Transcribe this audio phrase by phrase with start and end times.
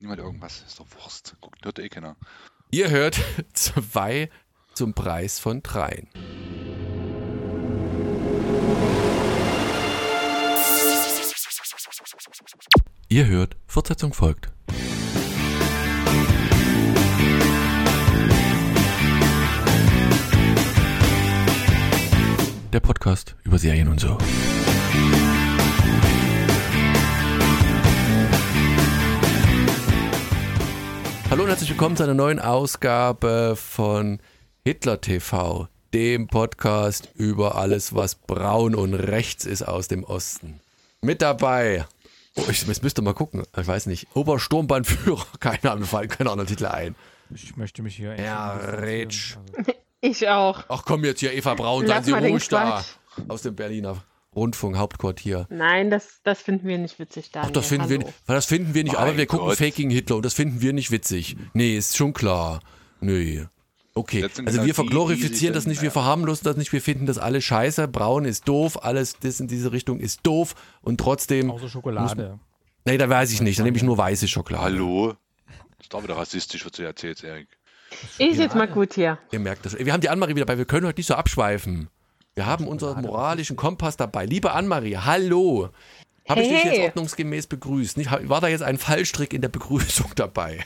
[0.00, 0.62] Niemand irgendwas.
[0.66, 1.36] Ist doch Wurst.
[1.42, 2.16] Guckt, hört eh keiner.
[2.70, 3.20] Ihr hört
[3.52, 4.30] zwei
[4.72, 6.08] zum Preis von dreien.
[13.08, 14.50] Ihr hört, Fortsetzung folgt.
[22.72, 24.16] Der Podcast über Serien und so.
[31.40, 34.20] Hallo und herzlich willkommen zu einer neuen Ausgabe von
[34.62, 40.60] Hitler TV, dem Podcast über alles, was braun und rechts ist aus dem Osten.
[41.00, 41.86] Mit dabei,
[42.36, 46.46] oh, ich, ich müsste mal gucken, ich weiß nicht, Obersturmbannführer, keine Ahnung, fallen keine anderen
[46.46, 46.94] Titel ein.
[47.34, 48.20] Ich möchte mich hier.
[48.20, 49.38] Ja, Rätsch.
[49.56, 49.72] Also,
[50.02, 50.64] Ich auch.
[50.68, 52.84] Ach komm jetzt hier, Eva Braun, seien Sie ruhig da.
[53.28, 53.96] Aus dem Berliner
[54.34, 55.46] Rundfunk, Hauptquartier.
[55.50, 57.48] Nein, das, das finden wir nicht witzig, Daniel.
[57.48, 59.58] Ach, das finden, wir, das finden wir nicht, Mein aber wir gucken Gott.
[59.58, 61.36] Faking Hitler und das finden wir nicht witzig.
[61.52, 62.60] Nee, ist schon klar.
[63.00, 63.46] Nee.
[63.94, 67.88] Okay, also wir verglorifizieren das nicht, wir verharmlosen das nicht, wir finden das alles scheiße,
[67.88, 72.38] braun ist doof, alles das in diese Richtung ist doof und trotzdem, außer Schokolade.
[72.86, 74.64] nee, da weiß ich nicht, dann nehme ich nur weiße Schokolade.
[74.64, 75.14] Hallo?
[75.76, 77.48] Das ist doch wieder rassistisch, was du erzählst, Erik.
[78.18, 79.18] Ich jetzt mal gut hier.
[79.32, 79.76] Ihr merkt das.
[79.76, 81.88] Wir haben die Annemarie wieder dabei, wir können heute nicht so abschweifen.
[82.36, 84.24] Wir haben unseren moralischen Kompass dabei.
[84.24, 85.70] Liebe Annemarie, hallo.
[86.28, 87.96] Habe ich Hey, dich jetzt ordnungsgemäß begrüßt?
[87.96, 90.60] Nicht, war da jetzt ein Fallstrick in der Begrüßung dabei?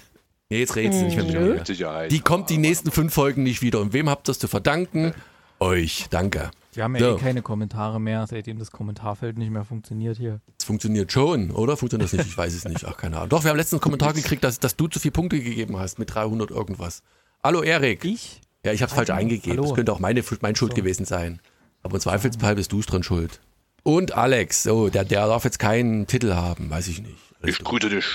[0.50, 2.08] Nee, jetzt redest du nicht mehr mit mir.
[2.08, 3.80] Die kommt die nächsten fünf Folgen nicht wieder.
[3.80, 5.14] Und wem habt ihr das zu verdanken?
[5.58, 6.50] Euch, danke.
[6.74, 7.16] Wir haben ja So.
[7.16, 10.40] eh keine Kommentare mehr, seitdem das Kommentarfeld nicht mehr funktioniert hier.
[10.58, 11.76] Es funktioniert schon, oder?
[11.76, 12.28] Funktioniert das nicht?
[12.28, 12.84] Ich weiß es nicht.
[12.84, 13.30] Ach, keine Ahnung.
[13.30, 15.98] Doch, wir haben letztens einen Kommentar gekriegt, dass, dass du zu viele Punkte gegeben hast
[15.98, 17.02] mit 300 irgendwas.
[17.42, 18.04] Hallo, Erik.
[18.04, 18.40] Ich?
[18.66, 19.20] Ja, ich habe es falsch Hallo.
[19.20, 19.52] eingegeben.
[19.56, 19.62] Hallo.
[19.68, 20.76] Das könnte auch meine, mein Schuld So.
[20.76, 21.40] gewesen sein.
[21.84, 23.40] Aber im Zweifelsfall bist du dran schuld.
[23.84, 27.18] Und Alex, so, der, der darf jetzt keinen Titel haben, weiß ich nicht.
[27.44, 28.06] ich grüße dich.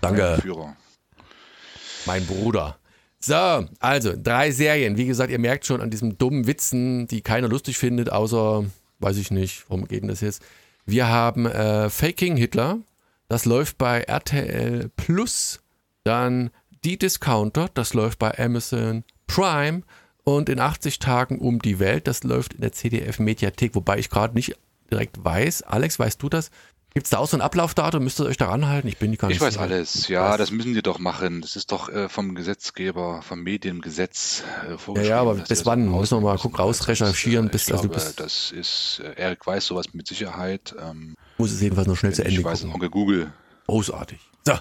[0.00, 0.22] Danke.
[0.22, 0.76] mein Führer.
[2.06, 2.78] Mein Bruder.
[3.18, 4.98] So, also drei Serien.
[4.98, 8.66] Wie gesagt, ihr merkt schon an diesen dummen Witzen, die keiner lustig findet, außer,
[8.98, 10.42] weiß ich nicht, warum geht denn das jetzt?
[10.84, 12.78] Wir haben äh, Faking Hitler.
[13.28, 15.62] Das läuft bei RTL Plus.
[16.04, 16.50] Dann
[16.84, 17.70] Die Discounter.
[17.72, 19.82] Das läuft bei Amazon Prime.
[20.24, 22.06] Und in 80 Tagen um die Welt.
[22.06, 23.74] Das läuft in der CDF Mediathek.
[23.74, 24.56] Wobei ich gerade nicht
[24.90, 25.62] direkt weiß.
[25.62, 26.50] Alex, weißt du das?
[26.94, 28.04] Gibt es da auch so ein Ablaufdatum?
[28.04, 28.86] Müsst ihr euch daran halten?
[28.86, 29.64] Ich bin nicht nicht Ich weiß sicher.
[29.64, 30.06] alles.
[30.08, 30.38] Ja, Was?
[30.38, 31.40] das müssen die doch machen.
[31.42, 35.10] Das ist doch äh, vom Gesetzgeber, vom Mediengesetz äh, Ja, vorgeschrieben.
[35.10, 35.88] ja, aber dass bis wann?
[35.90, 39.44] Müssen wir mal gucken, rausrecherchieren, Das bis- ist, also glaube, bis- das ist, äh, Erik
[39.44, 40.74] weiß sowas mit Sicherheit.
[40.80, 42.74] Ähm, muss es jedenfalls noch schnell zu Ende ich weiß, gucken.
[42.74, 43.32] Onkel Google.
[43.66, 44.20] Großartig.
[44.46, 44.52] So,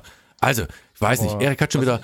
[0.41, 0.63] also,
[0.95, 2.01] ich weiß nicht, Aber Erik hat schon wieder.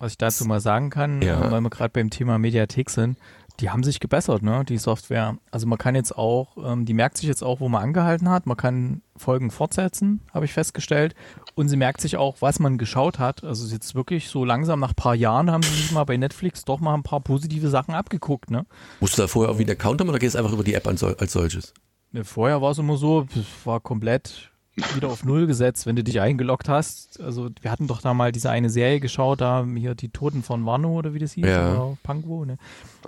[0.00, 1.46] Was ich dazu mal sagen kann, Ja.
[1.46, 3.16] äh, weil wir gerade beim Thema Mediathek sind,
[3.60, 5.36] die haben sich gebessert, ne, die Software.
[5.50, 8.46] Also man kann jetzt auch, ähm, die merkt sich jetzt auch, wo man angehalten hat.
[8.46, 11.14] Man kann Folgen fortsetzen, habe ich festgestellt.
[11.54, 13.44] Und sie merkt sich auch, was man geschaut hat.
[13.44, 16.64] Also jetzt wirklich so langsam nach ein paar Jahren haben sie sich mal bei Netflix
[16.64, 18.64] doch mal ein paar positive Sachen abgeguckt, ne.
[19.00, 20.86] Musst du da vorher irgendwie einen Account haben oder gehst du einfach über die App
[20.88, 21.00] als
[21.32, 21.74] solches?
[22.12, 24.49] Ne, Vorher war es immer so, es war komplett
[24.94, 27.20] wieder auf Null gesetzt, wenn du dich eingeloggt hast.
[27.20, 30.64] Also wir hatten doch da mal diese eine Serie geschaut, da hier die Toten von
[30.66, 31.72] Wano oder wie das hieß, Ja.
[31.72, 32.56] oder Pango, ne?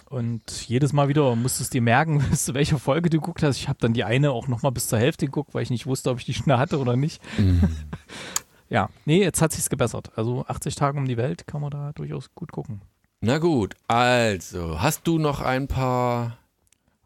[0.08, 3.56] Und jedes Mal wieder musstest du dir merken, bis zu welcher Folge du geguckt hast.
[3.56, 6.10] Ich habe dann die eine auch nochmal bis zur Hälfte geguckt, weil ich nicht wusste,
[6.10, 7.20] ob ich die schon hatte oder nicht.
[8.68, 10.10] ja, nee, jetzt hat sich's gebessert.
[10.16, 12.82] Also 80 Tage um die Welt kann man da durchaus gut gucken.
[13.20, 16.38] Na gut, also, hast du noch ein paar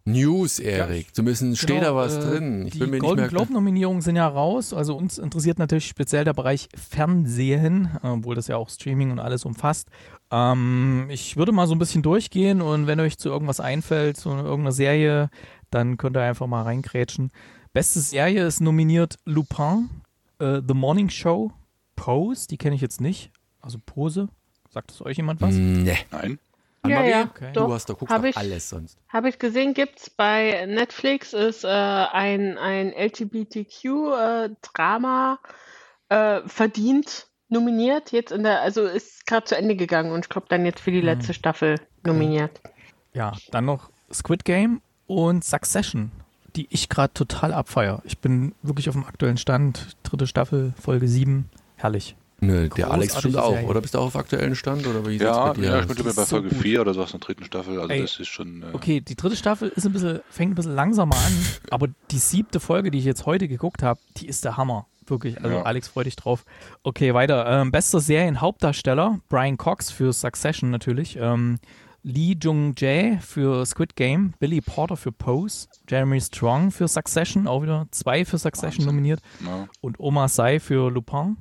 [0.07, 1.15] News, Erik?
[1.15, 2.67] Zumindest steht da Genau, was äh, drin.
[2.67, 4.73] Ich die bin mir Golden nicht mehr Globe Nominierungen sind ja raus.
[4.73, 9.19] Also uns interessiert natürlich speziell der Bereich Fernsehen, äh, obwohl das ja auch Streaming und
[9.19, 9.89] alles umfasst.
[10.31, 14.31] Ähm, ich würde mal so ein bisschen durchgehen und wenn euch zu irgendwas einfällt, zu
[14.31, 15.29] irgendeiner Serie,
[15.71, 17.33] dann könnt ihr einfach mal reingrätschen.
[17.73, 19.91] Beste Serie ist nominiert Lupin,
[20.39, 21.53] äh, The Morning Show,
[21.97, 23.33] Pose, die kenne ich jetzt nicht.
[23.61, 24.29] Also Pose.
[24.71, 25.55] Sagt es euch jemand was?
[25.55, 25.97] Nee.
[26.11, 26.39] Nein?
[26.91, 27.53] Ja, ja, Okay.
[27.53, 27.71] Du doch.
[27.73, 28.37] hast, da guckst Hab doch ich.
[28.37, 28.99] alles sonst.
[29.09, 32.93] Habe ich gesehen, gibt's bei Netflix ist äh, ein, ein
[34.17, 35.39] LGBTQ-Drama
[36.09, 38.13] äh, verdient nominiert.
[38.13, 40.91] Jetzt in der, also ist gerade zu Ende gegangen und ich glaube dann jetzt für
[40.91, 42.61] die letzte Staffel nominiert.
[43.13, 46.11] Ja, dann noch Squid Game und Succession,
[46.55, 48.03] die ich gerade total abfeier.
[48.05, 49.97] Ich bin wirklich auf dem aktuellen Stand.
[50.03, 51.49] Dritte Staffel, Folge 7.
[51.77, 52.17] Herrlich.
[52.41, 53.67] Nö, der Alex bestimmt auch, Serie.
[53.67, 54.87] oder bist du auch auf aktuellen Stand?
[54.87, 56.59] Oder wie Ja, bei dir ja, ich bin bei so Folge gut.
[56.59, 57.81] 4 oder so aus der dritten Staffel.
[57.81, 58.63] Also Ey, das ist schon.
[58.63, 61.33] Äh, Okay, die dritte Staffel ist ein bisschen, fängt ein bisschen langsamer an,
[61.71, 64.87] aber die siebte Folge, die ich jetzt heute geguckt habe, die ist der Hammer.
[65.07, 65.39] Wirklich.
[65.43, 65.63] Also Ja.
[65.63, 66.45] Alex, freu dich drauf.
[66.83, 67.47] Okay, weiter.
[67.47, 71.17] Ähm, bester Serienhauptdarsteller, Brian Cox für Succession natürlich.
[71.21, 71.59] Ähm,
[72.03, 77.87] Lee Jung-jae für Squid Game, Billy Porter für Pose, Jeremy Strong für Succession, auch wieder
[77.91, 78.87] zwei für Succession Wahnsinn.
[78.87, 79.67] nominiert ja.
[79.81, 81.37] und Omar Sy für Lupin.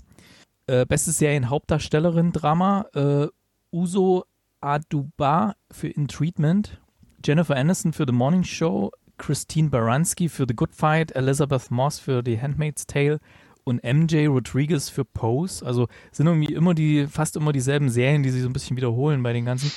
[0.68, 3.28] Äh, beste Serienhauptdarstellerin Drama äh,
[3.72, 4.26] Uso
[4.62, 6.82] Aduba für In Treatment,
[7.24, 12.24] Jennifer Aniston für The Morning Show, Christine Baranski für The Good Fight, Elizabeth Moss für
[12.26, 13.20] The Handmaid's Tale
[13.64, 15.66] und MJ Rodriguez für Pose.
[15.66, 19.22] Also sind irgendwie immer die, fast immer dieselben Serien, die sich so ein bisschen wiederholen
[19.24, 19.72] bei den ganzen.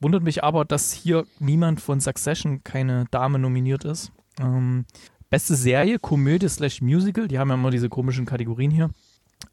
[0.00, 4.12] Wundert mich aber, dass hier niemand von Succession keine Dame nominiert ist.
[4.40, 4.84] Ähm,
[5.30, 8.90] beste Serie, Komödie slash Musical, die haben ja immer diese komischen Kategorien hier.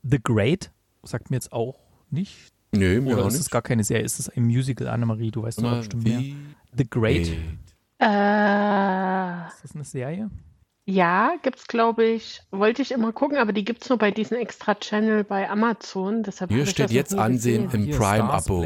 [0.04, 0.72] The Great,
[1.04, 2.36] sagt mir jetzt auch nicht.
[2.74, 3.52] Nö, mir Oder auch ist es nicht.
[3.52, 6.20] gar keine Serie, ist es ein Musical, Annemarie, du weißt doch bestimmt mehr.
[6.20, 6.36] wie
[6.78, 7.28] The Great?
[8.00, 10.30] Äh, ist das eine Serie?
[10.86, 12.42] ja, gibt's, glaube ich.
[12.52, 16.24] Wollte ich immer gucken, aber die gibt's nur bei diesem Extra-Channel bei Amazon.
[16.24, 17.92] Deshalb Hier habe ich steht jetzt ansehen gesehen.
[17.92, 18.66] im Prime-Abo.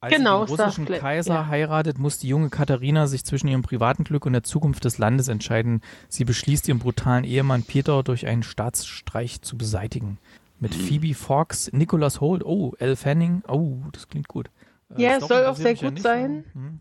[0.00, 1.46] Als Genau, sie den russischen Starsplay, Kaiser ja.
[1.48, 5.28] heiratet, muss die junge Katharina sich zwischen ihrem privaten Glück und der Zukunft des Landes
[5.28, 5.80] entscheiden.
[6.08, 10.18] Sie beschließt, ihren brutalen Ehemann Peter durch einen Staatsstreich zu beseitigen.
[10.60, 10.80] Mit Mhm.
[10.80, 14.50] Phoebe Fox, Nicholas Holt, oh, Elle Fanning, oh, das klingt gut.
[14.96, 16.44] Äh, Ja, es soll auch sehr ja gut nicht, sein.
[16.52, 16.80] aber, hm,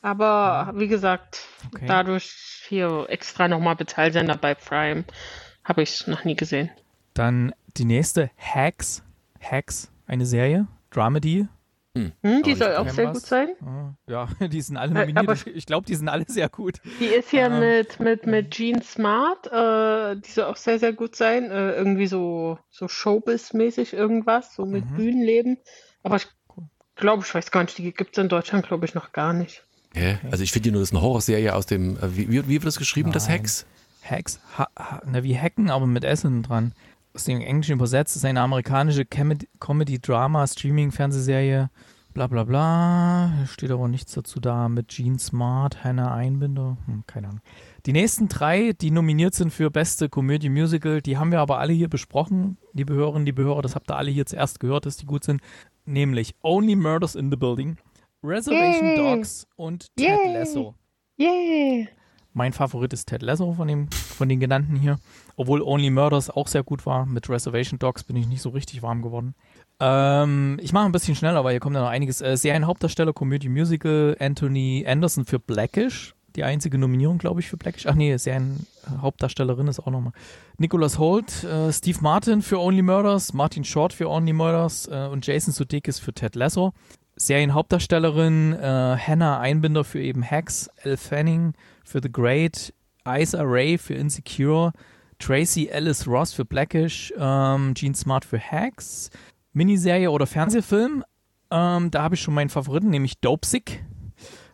[0.00, 1.84] Aber wie gesagt, okay.
[1.86, 5.04] dadurch hier extra nochmal Bezahlsender bei Prime
[5.64, 6.70] habe ich noch nie gesehen.
[7.14, 9.02] Dann die nächste, Hacks.
[9.40, 11.48] Hacks, eine Serie, Dramedy.
[12.22, 13.14] Hm, die Aber soll auch sehr was.
[13.18, 13.48] gut sein.
[13.64, 15.18] Ah, Ja, die sind alle Äh, nominiert.
[15.18, 16.80] aber- ich glaube, die sind alle sehr gut.
[17.00, 17.58] Die ist hier Ah.
[17.60, 19.46] mit, mit, mit Jean Smart.
[19.46, 21.50] Äh, die soll auch sehr, sehr gut sein.
[21.50, 24.96] Äh, irgendwie so, so Showbiz-mäßig irgendwas, so mit Mhm.
[24.96, 25.58] Bühnenleben.
[26.02, 26.26] Aber ich
[26.96, 29.64] glaube, ich weiß gar nicht, die gibt es in Deutschland, glaube ich, noch gar nicht.
[29.94, 30.18] Hä?
[30.30, 32.66] Also ich finde nur, das ist eine Horrorserie aus dem, äh, wie, wie wie wird
[32.66, 33.38] das geschrieben, das Nein.
[33.38, 33.66] Hex?
[34.04, 36.72] Hacks, ha, ha, na, wie Hacken, aber mit hinten dran.
[37.18, 41.68] Aus dem Englischen übersetzt ist eine amerikanische Comedy- Comedy-Drama, Streaming-Fernsehserie,
[42.14, 43.32] bla bla bla.
[43.38, 47.40] Hier steht aber nichts dazu da mit Gene Smart, Hannah Einbinder, hm, keine Ahnung.
[47.86, 51.72] Die nächsten drei, die nominiert sind für beste Komödie Musical, die haben wir aber alle
[51.72, 55.06] hier besprochen, liebe Hörerinnen, liebe Hörer, das habt ihr alle hier zuerst gehört, dass die
[55.06, 55.40] gut sind.
[55.86, 57.78] Nämlich Only Murders in the Building,
[58.22, 58.96] Reservation Yay.
[58.96, 60.34] Dogs und Ted Yay.
[60.34, 60.76] Lasso.
[61.16, 61.88] Yay!
[62.38, 65.00] Mein Favorit ist Ted Lasso von, dem, von den genannten hier.
[65.34, 67.04] Obwohl Only Murders auch sehr gut war.
[67.04, 69.34] Mit Reservation Dogs bin ich nicht so richtig warm geworden.
[69.80, 72.20] Ähm, ich mache ein bisschen schneller, weil hier kommt ja noch einiges.
[72.20, 76.14] Äh, Serienhauptdarsteller, Comedy Musical, Anthony Anderson für Blackish.
[76.36, 77.86] Die einzige Nominierung, glaube ich, für Blackish.
[77.86, 80.12] Ach nee, Serienhauptdarstellerin ist auch nochmal.
[80.58, 85.26] Nicholas Holt, äh, Steve Martin für Only Murders, Martin Short für Only Murders äh, und
[85.26, 86.72] Jason Sudeikis für Ted Lasso.
[87.18, 91.54] Serienhauptdarstellerin äh, Hannah Einbinder für eben Hacks, Elle Fanning
[91.84, 92.72] für The Great,
[93.06, 94.72] Isa Ray für Insecure,
[95.18, 99.10] Tracy Ellis Ross für Blackish, ähm, Gene Smart für Hacks,
[99.52, 101.04] Miniserie oder Fernsehfilm.
[101.50, 103.84] Ähm, da habe ich schon meinen Favoriten, nämlich Dopesick.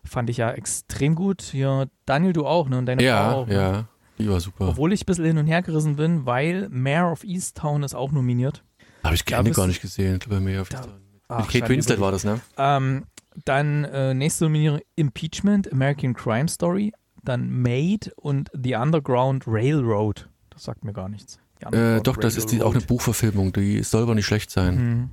[0.05, 1.43] Fand ich ja extrem gut.
[1.43, 2.79] Hier, Daniel, du auch, ne?
[2.79, 3.47] Und deine Frau Ja, auch.
[3.47, 3.55] ne?
[3.55, 3.85] ja.
[4.19, 4.69] Die war super.
[4.69, 8.13] Obwohl ich ein bisschen hin und her gerissen bin, weil Mayor of Easttown ist auch
[8.13, 8.63] nominiert.
[9.03, 10.15] Habe ich gerne gar nicht gesehen.
[10.15, 10.91] Ich glaube, mehr auf Da- Mit
[11.39, 12.41] Ach, Kate Winslet war das, ne?
[12.57, 13.05] Ähm,
[13.45, 16.93] dann äh, nächste Nominierung Impeachment, American Crime Story,
[17.23, 20.29] dann Made und The Underground Railroad.
[20.51, 21.39] Das sagt mir gar nichts.
[21.73, 22.85] Äh, doch, das ist die, auch eine.
[22.85, 23.53] Buchverfilmung.
[23.53, 24.77] Die soll aber nicht schlecht sein.
[24.77, 25.11] Mhm.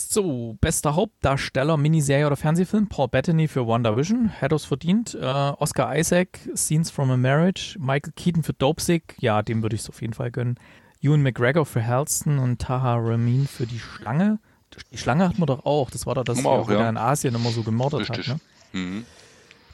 [0.00, 5.18] So, bester Hauptdarsteller, Miniserie oder Fernsehfilm, Paul Bettany für WandaVision, hätte es verdient.
[5.20, 9.82] Äh, Oscar Isaac, Scenes from a Marriage, Michael Keaton für Dopesick, ja, dem würde ich
[9.82, 10.54] es auf jeden Fall gönnen.
[11.02, 14.38] Ewan McGregor für Halston und Taha Ramin für Die Schlange.
[14.92, 16.88] Die Schlange hatten wir doch auch, das war doch das, der ja.
[16.88, 18.28] in Asien immer so gemordet Richtig.
[18.28, 18.38] hat.
[18.72, 18.80] Ne?
[18.80, 19.04] Mhm.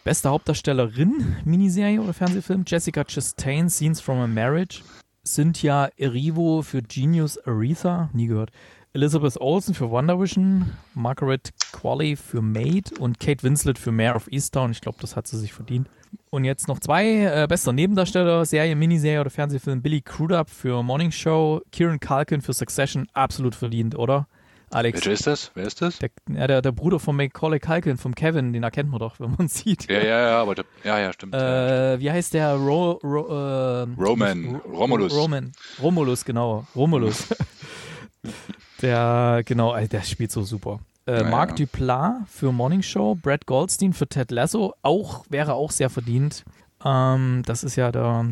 [0.04, 4.82] Beste Hauptdarstellerin, Miniserie oder Fernsehfilm, Jessica Chastain, Scenes from a Marriage.
[5.26, 8.50] Cynthia Erivo für Genius Aretha, nie gehört.
[8.92, 14.70] Elizabeth Olsen für WandaVision, Margaret Qualley für Maid und Kate Winslet für Mayor of Easttown.
[14.70, 15.88] Ich glaube, das hat sie sich verdient.
[16.30, 17.24] Und jetzt noch zwei.
[17.24, 19.82] Äh, bester Nebendarsteller, Serie, Miniserie oder Fernsehfilm.
[19.82, 23.08] Billy Crudup für Morning Show, Kieran Culkin für Succession.
[23.14, 24.28] Absolut verdient, oder?
[24.74, 24.96] Alex.
[25.00, 25.50] Welcher ist das?
[25.54, 25.98] Wer ist das?
[25.98, 29.34] Der, ja, der, der Bruder von Macaulay Culkin, vom Kevin, den erkennt man doch, wenn
[29.38, 29.88] man sieht.
[29.90, 31.34] Ja, ja, ja, aber der, ja, ja, stimmt.
[31.34, 32.54] ja, Äh, wie heißt der?
[32.54, 35.14] Ro, Ro, äh, Roman, Ro- Romulus.
[35.16, 35.52] Roman.
[35.80, 36.66] Romulus, genau.
[36.74, 37.28] Romulus.
[38.82, 40.80] der, genau, der spielt so super.
[41.06, 41.56] Äh, Ja, Mark ja.
[41.66, 46.44] Duplat für Morning Show, Brad Goldstein für Ted Lasso, auch, wäre auch sehr verdient.
[46.84, 48.26] Ähm, das ist ja der,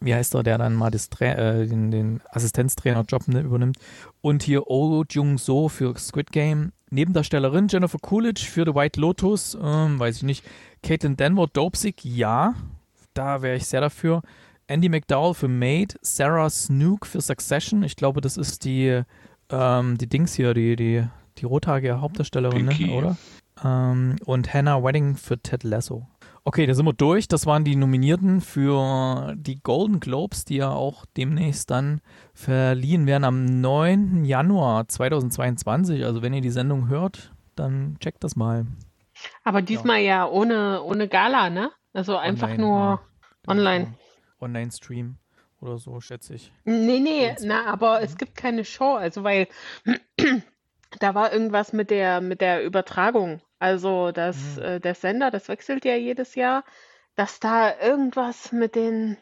[0.00, 3.76] wie heißt er, der dann mal das äh, den, den Assistenztrainer-Job ne, übernimmt.
[4.24, 6.72] Und hier Oh Jung-so für Squid Game.
[6.88, 10.46] Nebendarstellerin Jennifer Coolidge für The White Lotus, ähm, weiß ich nicht.
[10.82, 12.54] Caitlin Denver, Dopesick, ja.
[13.12, 14.22] Da wäre ich sehr dafür.
[14.66, 17.82] Andy McDowell für Maid, Sarah Snook für Succession.
[17.82, 19.02] Ich glaube, das ist die,
[19.50, 23.18] ähm, die Dings hier, die, die, die rothaarige Hauptdarstellerin, ne, oder?
[23.62, 26.06] Ähm, und Hannah Wedding für Ted Lasso.
[26.46, 27.26] Okay, da sind wir durch.
[27.26, 32.02] Das waren die Nominierten für die Golden Globes, die ja auch demnächst dann
[32.34, 34.26] verliehen werden am 9.
[34.26, 36.04] Januar 2022.
[36.04, 38.66] Also wenn ihr die Sendung hört, dann checkt das mal.
[39.42, 41.70] Aber diesmal ja, ohne, ohne Gala, ne?
[41.94, 43.00] Also einfach Online, nur ja.
[43.46, 43.94] online.
[44.38, 45.16] Online-Stream
[45.62, 46.52] oder so, schätze ich.
[46.66, 49.48] Nee, nee, na, aber es gibt keine Show, also weil
[51.00, 53.40] da war irgendwas mit der mit der Übertragung.
[53.64, 54.62] Also das Mhm.
[54.62, 56.64] äh, der Sender, das wechselt ja jedes Jahr,
[57.16, 59.16] dass da irgendwas mit den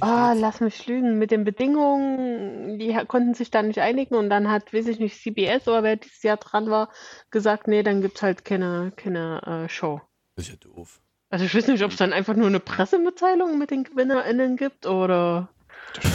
[0.00, 0.40] Ah, steht's.
[0.40, 4.72] lass mich lügen, mit den Bedingungen, die konnten sich da nicht einigen und dann hat,
[4.74, 6.88] weiß ich nicht, CBS oder wer dieses Jahr dran war,
[7.30, 10.00] gesagt, nee, dann gibt's halt keine, keine äh, Show.
[10.34, 11.00] Das ist ja doof.
[11.30, 14.86] Also ich weiß nicht, ob es dann einfach nur eine Pressemitteilung mit den GewinnerInnen gibt
[14.86, 15.48] oder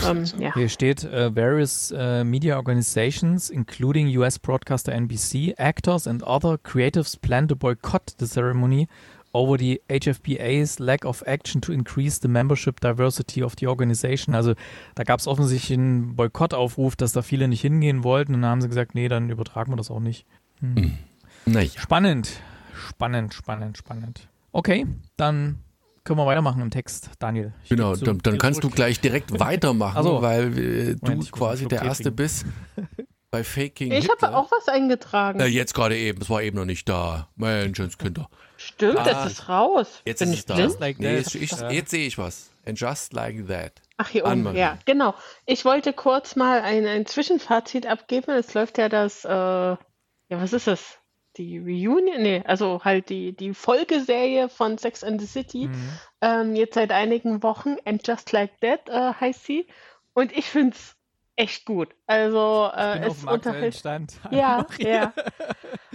[0.07, 0.53] ähm, ja.
[0.53, 7.19] Hier steht, uh, various uh, media organizations, including US broadcaster NBC, actors and other creatives
[7.19, 8.87] plan to boycott the ceremony
[9.33, 14.35] over the HFPA's lack of action to increase the membership diversity of the organization.
[14.35, 14.53] Also
[14.95, 18.61] da gab es offensichtlich einen Boykottaufruf, dass da viele nicht hingehen wollten und dann haben
[18.61, 20.25] sie gesagt, nee, dann übertragen wir das auch nicht.
[20.59, 20.97] Hm.
[21.45, 21.69] Naja.
[21.75, 22.39] Spannend,
[22.73, 24.29] spannend, spannend, spannend.
[24.51, 24.85] Okay,
[25.17, 25.62] dann
[26.03, 27.53] können wir weitermachen im Text, Daniel.
[27.63, 28.75] Ich Genau, dann, dann kannst du zurück.
[28.75, 30.21] gleich direkt weitermachen, Ach so.
[30.21, 32.15] weil äh, Moment, du quasi der Erste trinken.
[32.17, 32.45] bist
[33.31, 35.39] bei Faking Ich habe auch was eingetragen.
[35.39, 37.29] Äh, jetzt gerade eben, es war eben noch nicht da.
[37.35, 38.29] Menschenskinder.
[38.57, 40.01] Stimmt, Ah, das ist raus.
[40.05, 40.55] Jetzt Bin ist ich es da.
[40.55, 40.79] blind?
[40.79, 42.51] Like nee, jetzt, ich, jetzt sehe ich was.
[42.65, 43.73] And just like that.
[43.97, 45.13] Ach, hier oben, ja, genau.
[45.45, 48.31] Ich wollte kurz mal ein, ein Zwischenfazit abgeben.
[48.31, 49.77] Es läuft ja das, äh, ja,
[50.29, 50.97] was ist das?
[51.37, 52.21] Die Reunion?
[52.21, 55.67] Nee, also halt die, die Folgeserie von Sex and the City.
[55.67, 55.89] Mhm.
[56.21, 57.77] Ähm, jetzt seit einigen Wochen.
[57.85, 59.65] And Just Like That äh, heißt sie.
[60.13, 60.95] Und ich finde es
[61.35, 61.89] echt gut.
[62.05, 63.73] Also, äh, es unterhält.
[63.73, 64.13] Stand.
[64.31, 65.11] Ja, ja.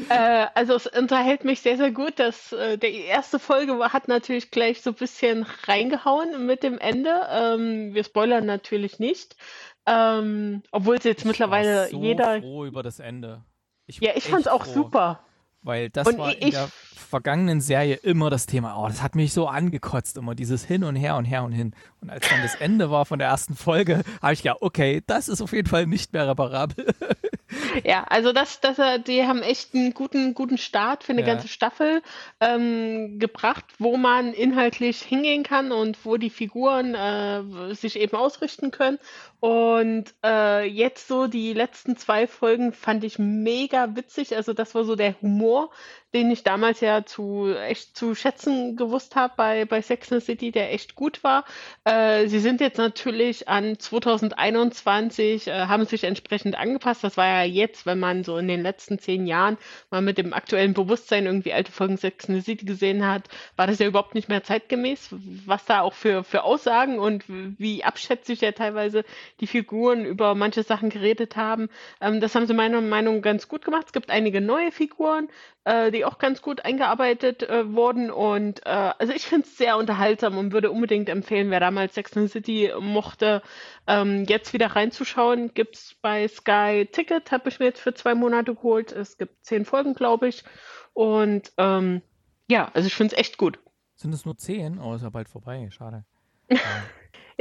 [0.08, 2.14] Äh, also es unterhält mich sehr, sehr gut.
[2.18, 6.78] Das, äh, die erste Folge war- hat natürlich gleich so ein bisschen reingehauen mit dem
[6.78, 7.10] Ende.
[7.30, 9.36] Ähm, wir spoilern natürlich nicht.
[9.86, 12.40] Ähm, obwohl es jetzt Ich war mittlerweile so jeder.
[12.40, 13.44] froh über das Ende.
[13.86, 15.20] Ich Ja, war ich fand's echt auch super.
[15.68, 18.76] Weil das Und war ich- in der vergangenen Serie immer das Thema.
[18.82, 21.74] Oh, das hat mich so angekotzt, immer dieses Hin und Her und Her und Hin.
[22.00, 25.28] Und als dann das Ende war von der ersten Folge, habe ich gedacht, okay, das
[25.28, 26.86] ist auf jeden Fall nicht mehr reparabel.
[27.84, 31.26] Ja, also das, das, äh, die haben echt einen guten, guten Start für eine Ja.
[31.26, 32.02] ganze Staffel
[32.40, 38.70] ähm, gebracht, wo man inhaltlich hingehen kann und wo die Figuren äh, sich eben ausrichten
[38.70, 38.98] können.
[39.40, 44.34] Und äh, jetzt so die letzten zwei Folgen fand ich mega witzig.
[44.34, 45.70] Also das war so der Humor,
[46.14, 50.26] den ich damals ja zu echt zu schätzen gewusst habe bei, bei Sex and the
[50.26, 51.44] City, der echt gut war.
[51.84, 57.04] Äh, sie sind jetzt natürlich an 2021, äh, haben sich entsprechend angepasst.
[57.04, 59.58] Das war ja jetzt, wenn man so in den letzten zehn Jahren
[59.90, 63.66] mal mit dem aktuellen Bewusstsein irgendwie alte Folgen Sex and the City gesehen hat, war
[63.66, 65.10] das ja überhaupt nicht mehr zeitgemäß,
[65.46, 69.04] was da auch für, für Aussagen und wie abschätzig ja teilweise
[69.40, 71.68] die Figuren über manche Sachen geredet haben.
[72.00, 73.84] Ähm, das haben sie meiner Meinung nach ganz gut gemacht.
[73.86, 75.28] Es gibt einige neue Figuren,
[75.68, 78.10] äh, die auch ganz gut eingearbeitet äh, wurden.
[78.10, 82.16] Und äh, also ich finde es sehr unterhaltsam und würde unbedingt empfehlen, wer damals Sex
[82.16, 83.42] and the City mochte,
[83.86, 85.52] ähm, jetzt wieder reinzuschauen.
[85.54, 88.92] Gibt es bei Sky Ticket, habe ich mir jetzt für zwei Monate geholt.
[88.92, 90.42] Es gibt zehn Folgen, glaube ich.
[90.94, 92.02] Und ähm,
[92.50, 93.58] ja, also ich finde es echt gut.
[93.96, 94.78] Sind es nur zehn?
[94.80, 95.68] Oh, ist ja bald vorbei.
[95.70, 96.04] Schade.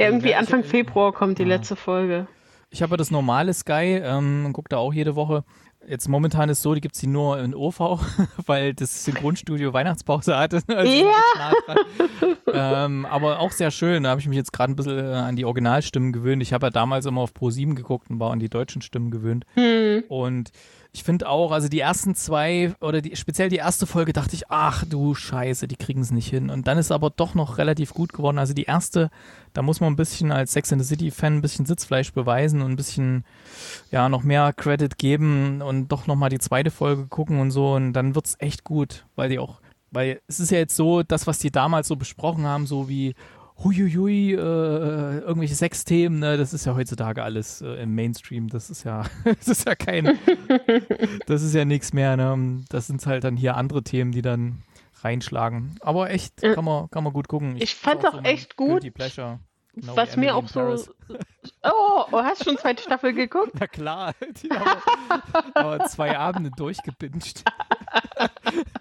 [0.00, 1.48] Ja, Also, irgendwie Anfang Februar kommt die Ja.
[1.48, 2.28] letzte Folge.
[2.70, 5.42] Ich habe das normale Sky, ähm, gucke da auch jede Woche.
[5.88, 7.80] Jetzt momentan ist so, die gibt's die nur in OV,
[8.46, 10.60] weil das Synchronstudio Weihnachtspause hatte.
[10.68, 12.84] Also Ja.
[12.84, 14.02] ähm, aber auch sehr schön.
[14.02, 16.42] Da habe ich mich jetzt gerade ein bisschen äh, an die Originalstimmen gewöhnt.
[16.42, 19.44] Ich habe ja damals immer auf Pro7 geguckt und war an die deutschen Stimmen gewöhnt.
[19.54, 20.04] Hm.
[20.08, 20.50] Und
[20.92, 24.50] ich finde auch, also die ersten zwei oder die, speziell die erste Folge dachte ich,
[24.50, 26.48] ach du Scheiße, die kriegen es nicht hin.
[26.48, 28.38] Und dann ist aber doch noch relativ gut geworden.
[28.38, 29.10] Also die erste,
[29.52, 32.72] da muss man ein bisschen als Sex in the City-Fan ein bisschen Sitzfleisch beweisen und
[32.72, 33.24] ein bisschen,
[33.90, 37.74] ja, noch mehr Credit geben und doch nochmal die zweite Folge gucken und so.
[37.74, 41.26] Und dann wird's echt gut, weil die auch, weil es ist ja jetzt so, das,
[41.26, 43.14] was die damals so besprochen haben, so wie
[43.62, 44.36] Huiuiui, äh,
[45.18, 48.48] irgendwelche Sexthemen, ne, das ist ja heutzutage alles äh, im Mainstream.
[48.48, 50.18] Das ist ja, das ist ja kein,
[51.26, 52.16] das ist ja nichts mehr.
[52.16, 52.64] Ne?
[52.68, 54.62] Das sind halt dann hier andere Themen, die dann
[55.02, 55.76] reinschlagen.
[55.80, 56.54] Aber echt, Ja.
[56.54, 57.56] kann man, kann man gut gucken.
[57.58, 58.82] Ich fand's ist auch ein echt gut.
[58.82, 60.86] Genau Was mir auch Paris.
[60.86, 61.16] so.
[61.62, 63.52] Oh, oh, hast schon zweite Staffel geguckt?
[63.60, 64.12] Na klar,
[64.42, 65.22] die haben
[65.54, 67.44] aber zwei Abende durchgebinged.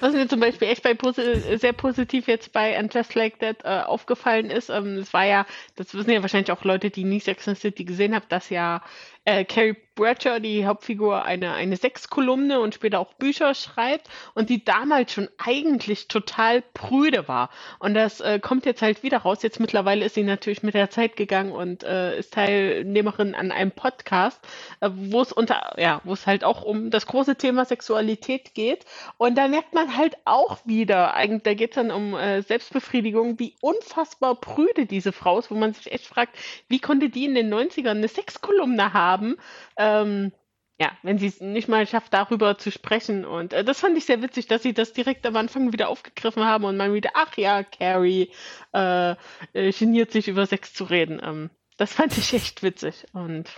[0.00, 3.64] Was mir zum Beispiel echt bei posi sehr positiv jetzt bei And Just Like That
[3.64, 7.20] äh, aufgefallen ist, ähm, es war ja, das wissen ja wahrscheinlich auch Leute, die nie
[7.20, 8.82] Sex and City gesehen haben, dass ja
[9.24, 14.64] äh, Carrie Bradshaw, die Hauptfigur, eine, eine Sexkolumne und später auch Bücher schreibt und die
[14.64, 17.50] damals schon eigentlich total prüde war.
[17.78, 19.42] Und das äh, kommt jetzt halt wieder raus.
[19.42, 23.72] Jetzt mittlerweile ist sie natürlich mit der Zeit gegangen und äh, ist Teilnehmerin an einem
[23.72, 24.40] Podcast,
[24.80, 28.84] äh, wo es unter, ja, wo es halt auch um das große Thema Sexualität geht.
[29.16, 33.38] Und da merkt man halt auch wieder, eigentlich, da geht es dann um äh, Selbstbefriedigung,
[33.38, 36.36] wie unfassbar prüde diese Frau ist, wo man sich echt fragt,
[36.68, 39.36] wie konnte die in den 90ern eine Sexkolumne haben?
[39.76, 40.32] Ähm,
[40.78, 43.24] ja, wenn sie es nicht mal schafft, darüber zu sprechen.
[43.24, 46.44] Und äh, das fand ich sehr witzig, dass sie das direkt am Anfang wieder aufgegriffen
[46.44, 48.30] haben und man wieder, ach ja, Carrie
[48.74, 49.12] äh,
[49.54, 51.20] äh, geniert sich über Sex zu reden.
[51.22, 53.06] Ähm, das fand ich echt witzig.
[53.14, 53.48] Und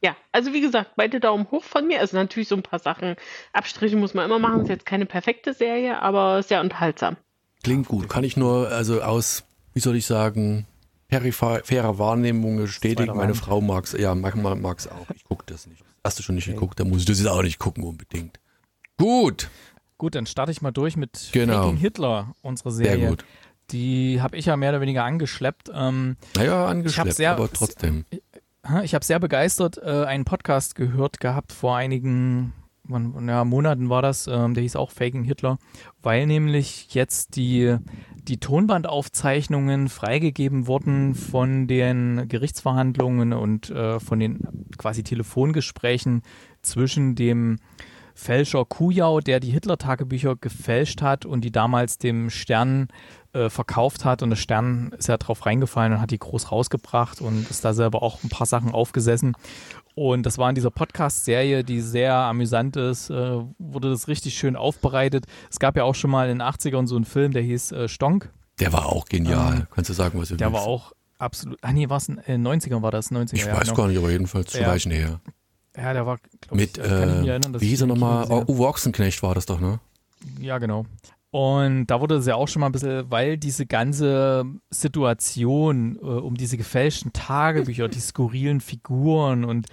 [0.00, 2.00] ja, also wie gesagt, beide Daumen hoch von mir.
[2.00, 3.16] Also natürlich so ein paar Sachen,
[3.52, 4.62] Abstriche muss man immer machen.
[4.62, 7.16] Ist jetzt keine perfekte Serie, aber sehr unterhaltsam.
[7.62, 8.08] Klingt gut.
[8.08, 10.66] Kann ich nur, also aus, wie soll ich sagen,
[11.12, 13.14] peripherer Wahrnehmung bestätigen.
[13.14, 15.06] Meine Frau mag es, ja, manchmal mag es auch.
[15.14, 15.84] Ich gucke das nicht.
[16.02, 16.54] Hast du schon nicht okay.
[16.54, 18.40] geguckt, dann muss ich das jetzt auch nicht gucken unbedingt.
[18.96, 19.50] Gut.
[19.98, 21.64] Gut, dann starte ich mal durch mit genau.
[21.64, 22.98] Faking Hitler, unsere Serie.
[22.98, 23.24] Sehr gut.
[23.70, 25.70] Die habe ich ja mehr oder weniger angeschleppt.
[25.74, 28.06] Ähm, naja, angeschleppt, sehr, aber trotzdem.
[28.82, 32.52] Ich habe sehr begeistert äh, einen Podcast gehört gehabt vor einigen
[32.88, 35.58] ja, Monaten war das, ähm, der hieß auch Faking Hitler,
[36.02, 37.76] weil nämlich jetzt die
[38.28, 44.40] die Tonbandaufzeichnungen freigegeben wurden von den Gerichtsverhandlungen und äh, von den
[44.78, 46.22] quasi Telefongesprächen
[46.62, 47.58] zwischen dem
[48.14, 52.88] Fälscher Kujau, der die Hitler-Tagebücher gefälscht hat und die damals dem Stern
[53.32, 54.22] äh, verkauft hat.
[54.22, 57.72] Und der Stern ist ja drauf reingefallen und hat die groß rausgebracht und ist da
[57.72, 59.34] selber auch ein paar Sachen aufgesessen.
[59.94, 64.56] Und das war in dieser Podcast-Serie, die sehr amüsant ist, äh, wurde das richtig schön
[64.56, 65.26] aufbereitet.
[65.50, 67.88] Es gab ja auch schon mal in den 80ern so einen Film, der hieß äh,
[67.88, 68.30] Stonk.
[68.58, 69.54] Der war auch genial.
[69.54, 70.62] Ähm, Kannst du sagen, was du Der willst?
[70.62, 71.58] war auch absolut.
[71.62, 73.10] Ah, nee, war es in den 90ern war das?
[73.10, 73.74] 90er, ich ja, weiß genau.
[73.74, 74.68] gar nicht, aber jedenfalls zu ja.
[74.68, 75.20] Weichen her.
[75.76, 78.26] Ja, der war, glaube ich, Mit, äh, erinnern, wie hieß er nochmal?
[78.28, 79.80] Oh, Uwe Ochsenknecht war das doch, ne?
[80.38, 80.84] Ja, genau.
[81.32, 86.04] Und da wurde es ja auch schon mal ein bisschen, weil diese ganze Situation äh,
[86.04, 89.66] um diese gefälschten Tagebücher, die skurrilen Figuren und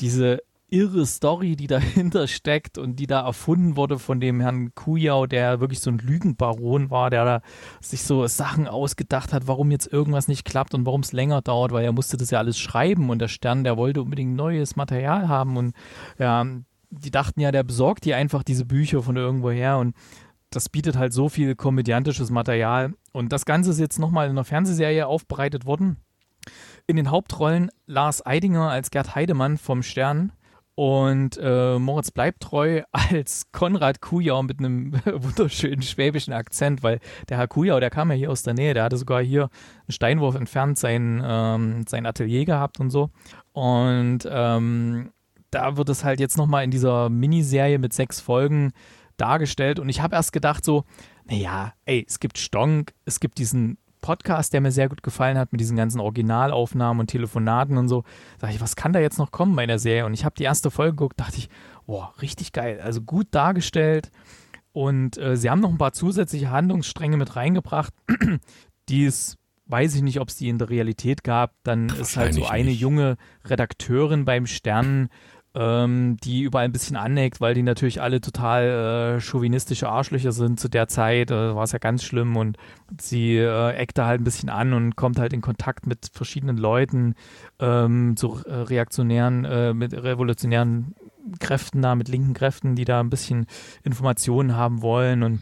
[0.00, 5.26] diese irre Story, die dahinter steckt und die da erfunden wurde von dem Herrn Kujau,
[5.26, 7.40] der wirklich so ein Lügenbaron war, der da
[7.80, 11.70] sich so Sachen ausgedacht hat, warum jetzt irgendwas nicht klappt und warum es länger dauert,
[11.70, 15.28] weil er musste das ja alles schreiben und der Stern, der wollte unbedingt neues Material
[15.28, 15.74] haben und
[16.18, 16.44] ja,
[16.90, 19.94] die dachten ja, der besorgt die einfach diese Bücher von irgendwoher und
[20.54, 22.94] das bietet halt so viel komödiantisches Material.
[23.12, 25.96] Und das Ganze ist jetzt nochmal in einer Fernsehserie aufbereitet worden.
[26.86, 30.32] In den Hauptrollen Lars Eidinger als Gerd Heidemann vom Stern
[30.74, 37.48] und äh, Moritz Bleibtreu als Konrad Kujau mit einem wunderschönen schwäbischen Akzent, weil der Herr
[37.48, 40.78] Kujau, der kam ja hier aus der Nähe, der hatte sogar hier einen Steinwurf entfernt
[40.78, 43.10] sein, ähm, sein Atelier gehabt und so.
[43.52, 45.10] Und ähm,
[45.50, 48.72] da wird es halt jetzt nochmal in dieser Miniserie mit sechs Folgen
[49.16, 50.84] dargestellt und ich habe erst gedacht so,
[51.24, 55.50] naja, ey, es gibt Stonk, es gibt diesen Podcast, der mir sehr gut gefallen hat
[55.50, 58.04] mit diesen ganzen Originalaufnahmen und Telefonaten und so.
[58.38, 60.04] Sag ich, was kann da jetzt noch kommen bei der Serie?
[60.04, 61.48] Und ich habe die erste Folge geguckt, dachte ich,
[61.86, 62.80] boah, richtig geil.
[62.82, 64.10] Also gut dargestellt.
[64.72, 67.94] Und äh, sie haben noch ein paar zusätzliche Handlungsstränge mit reingebracht,
[68.90, 71.54] die es, weiß ich nicht, ob es die in der Realität gab.
[71.62, 72.80] Dann ist halt so eine nicht.
[72.80, 75.08] junge Redakteurin beim Stern,
[75.54, 80.58] ähm, die überall ein bisschen aneckt, weil die natürlich alle total äh, chauvinistische Arschlöcher sind
[80.58, 81.30] zu der Zeit.
[81.30, 82.56] Äh, war es ja ganz schlimm und
[83.00, 86.56] sie äh, eckt da halt ein bisschen an und kommt halt in Kontakt mit verschiedenen
[86.56, 87.14] Leuten,
[87.60, 90.94] ähm, zu äh, reaktionären, äh, mit revolutionären
[91.38, 93.46] Kräften da, mit linken Kräften, die da ein bisschen
[93.82, 95.40] Informationen haben wollen und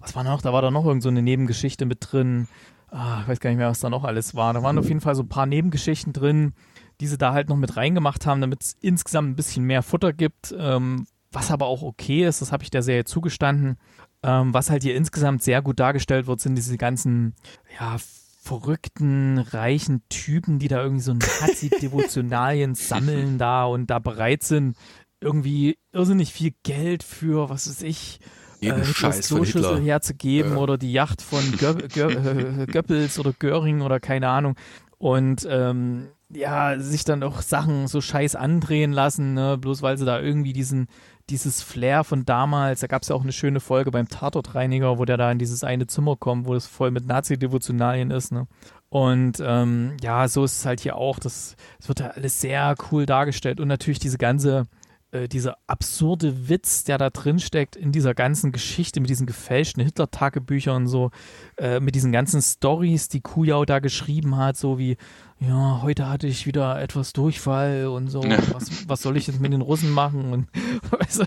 [0.00, 0.40] was war noch?
[0.40, 2.48] Da war da noch irgend so eine Nebengeschichte mit drin.
[2.90, 4.54] Ah, ich weiß gar nicht mehr, was da noch alles war.
[4.54, 6.54] Da waren auf jeden Fall so ein paar Nebengeschichten drin
[7.00, 10.12] die sie da halt noch mit reingemacht haben, damit es insgesamt ein bisschen mehr Futter
[10.12, 13.78] gibt, ähm, was aber auch okay ist, das habe ich der Serie zugestanden.
[14.22, 17.34] Ähm, was halt hier insgesamt sehr gut dargestellt wird, sind diese ganzen,
[17.78, 17.96] ja,
[18.42, 24.76] verrückten, reichen Typen, die da irgendwie so Nazi-Devotionalien sammeln da und da bereit sind,
[25.20, 28.18] irgendwie irrsinnig viel Geld für, was weiß ich,
[28.60, 30.58] jeden äh, Scheiß Kloschüssel herzugeben ja.
[30.58, 34.56] oder die Yacht von Gö Gö Goebbels oder Göring oder keine Ahnung.
[34.98, 39.58] Und ähm, ja, sich dann auch Sachen so scheiß andrehen lassen, ne?
[39.58, 40.86] bloß weil sie da irgendwie diesen,
[41.28, 45.04] dieses Flair von damals, da gab es ja auch eine schöne Folge beim Tatortreiniger, wo
[45.04, 48.46] der da in dieses eine Zimmer kommt, wo es voll mit Nazi-Devotionalien ist, ne?
[48.88, 51.20] Und ähm, ja, so ist es halt hier auch.
[51.20, 53.60] Das, das wird ja alles sehr cool dargestellt.
[53.60, 54.64] Und natürlich diese ganze,
[55.12, 59.84] äh, dieser absurde Witz, der da drin steckt in dieser ganzen Geschichte mit diesen gefälschten
[59.84, 61.12] Hitler-Tagebüchern und so,
[61.56, 64.96] äh, mit diesen ganzen Stories, die Kujau da geschrieben hat, so wie,
[65.40, 68.38] ja, heute hatte ich wieder etwas Durchfall und so, Ja.
[68.52, 70.32] was, was soll ich jetzt mit den Russen machen?
[70.32, 70.48] Und,
[70.90, 71.24] weißt du,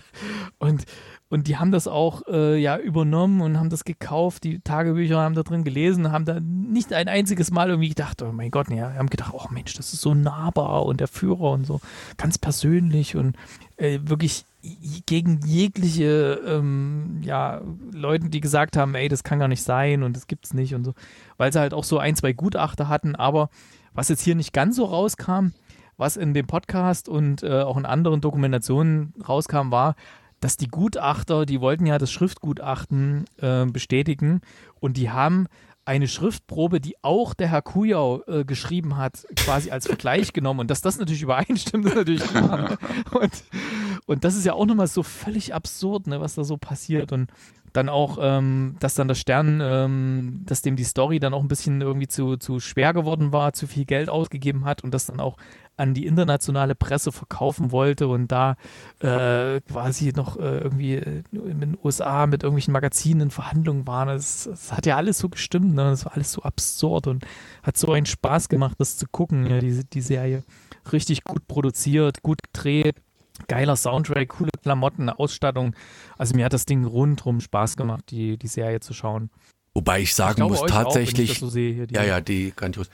[0.58, 0.84] und
[1.30, 5.34] und die haben das auch äh, ja übernommen und haben das gekauft, die Tagebücher haben
[5.34, 8.92] da drin gelesen, haben da nicht ein einziges Mal irgendwie gedacht, oh mein Gott, ja,
[8.94, 11.80] haben gedacht, oh Mensch, das ist so nahbar und der Führer und so.
[12.18, 13.36] Ganz persönlich und
[13.78, 14.44] äh, wirklich
[15.06, 20.14] gegen jegliche ähm, ja, Leute, die gesagt haben, ey, das kann gar nicht sein und
[20.16, 20.94] das gibt's nicht und so,
[21.36, 23.48] weil sie halt auch so ein, zwei Gutachter hatten, aber
[23.94, 25.48] was jetzt hier nicht ganz so rauskam,
[25.96, 29.94] was in dem Podcast und äh, auch in anderen Dokumentationen rauskam, war,
[30.40, 34.42] dass die Gutachter, die wollten ja das Schriftgutachten äh, bestätigen
[34.80, 35.46] und die haben
[35.86, 40.60] eine Schriftprobe, die auch der Herr Kujau äh, geschrieben hat, quasi als Vergleich genommen.
[40.60, 42.70] Und dass das natürlich übereinstimmt, ist natürlich klar.
[42.70, 42.78] Ne?
[43.12, 43.44] Und,
[44.06, 47.12] und das ist ja auch nochmal so völlig absurd, ne, was da so passiert.
[47.12, 47.30] Und
[47.74, 51.48] dann auch, ähm, dass dann der Stern, ähm, dass dem die Story dann auch ein
[51.48, 55.20] bisschen irgendwie zu, zu schwer geworden war, zu viel Geld ausgegeben hat und das dann
[55.20, 55.36] auch
[55.76, 58.54] an die internationale Presse verkaufen wollte und da
[59.00, 64.08] äh, quasi noch äh, irgendwie äh, in den USA mit irgendwelchen Magazinen in Verhandlungen waren.
[64.08, 65.82] Es, es hat ja alles so gestimmt, ne?
[65.82, 67.26] Das war alles so absurd und
[67.64, 70.44] hat so einen Spaß gemacht, das zu gucken, ja, die, die Serie.
[70.92, 73.00] Richtig gut produziert, gut gedreht,
[73.48, 75.74] geiler Soundtrack, coole Klamotten, Ausstattung.
[76.18, 79.30] Also mir hat das Ding rundrum Spaß gemacht, die, die Serie zu schauen.
[79.74, 82.04] Wobei ich Ich sagen glaube, muss, auch, ich tatsächlich, das so sehe hier, die- ja,
[82.04, 82.88] ja, die grandios.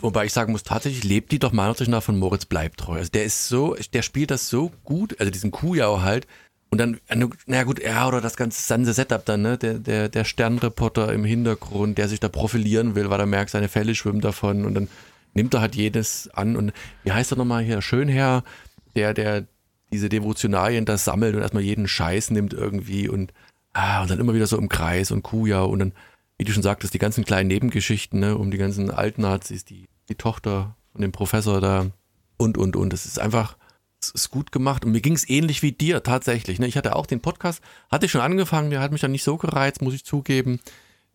[0.00, 2.98] Wobei ich sagen muss, tatsächlich lebt die doch meiner Ansicht nach von Moritz Bleibtreu.
[2.98, 6.26] Also der ist so, der spielt das so gut, also diesen Kujau halt.
[6.70, 7.00] Und dann,
[7.46, 11.24] na gut, ja, oder das ganze ganze Setup dann, ne, der, der, der Sternreporter im
[11.24, 14.88] Hintergrund, der sich da profilieren will, weil er merkt, seine Fälle schwimmen davon und dann
[15.34, 16.72] nimmt er halt jedes an und
[17.04, 18.42] wie heißt er nochmal hier, Schönherr,
[18.96, 19.44] der, der
[19.92, 23.32] diese Devotionalien da sammelt und erstmal jeden Scheiß nimmt irgendwie und,
[23.72, 25.92] ah, und dann immer wieder so im Kreis und Kujau und dann,
[26.38, 30.14] wie du schon sagtest, die ganzen kleinen Nebengeschichten, ne, um die ganzen Altnazis, die, die
[30.14, 31.86] Tochter von dem Professor da
[32.38, 32.92] und, und, und.
[32.92, 33.56] Es ist einfach,
[34.00, 34.84] es ist gut gemacht.
[34.84, 36.58] Und mir ging es ähnlich wie dir tatsächlich.
[36.58, 36.66] Ne?
[36.66, 39.36] Ich hatte auch den Podcast, hatte ich schon angefangen, der hat mich dann nicht so
[39.36, 40.60] gereizt, muss ich zugeben.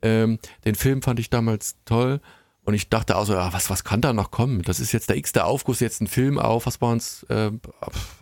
[0.02, 2.22] Ähm, den Film fand ich damals toll.
[2.68, 4.62] Und ich dachte auch so, ja, was, was kann da noch kommen?
[4.62, 7.50] Das ist jetzt der x-te Aufguss, jetzt ein Film auf, was waren es, äh,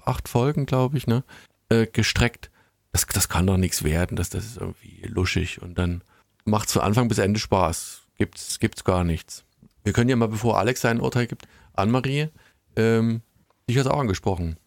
[0.06, 1.24] acht Folgen, glaube ich, ne?
[1.70, 2.52] Äh, gestreckt.
[2.92, 5.64] Das, das kann doch nichts werden, das, das ist irgendwie luschig.
[5.64, 6.04] Und dann
[6.44, 8.04] macht es von Anfang bis Ende Spaß.
[8.20, 9.46] Gibt's, gibt's gar nichts.
[9.84, 12.28] Wir können ja mal, bevor Alex sein Urteil gibt, Anne-Marie,
[12.76, 13.24] ähm,
[13.68, 14.60] dich hat auch angesprochen.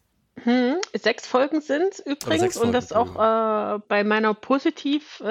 [0.43, 5.29] Hm, sechs Folgen sind übrigens sechs und das Folgen, auch äh, bei meiner Positiv, äh,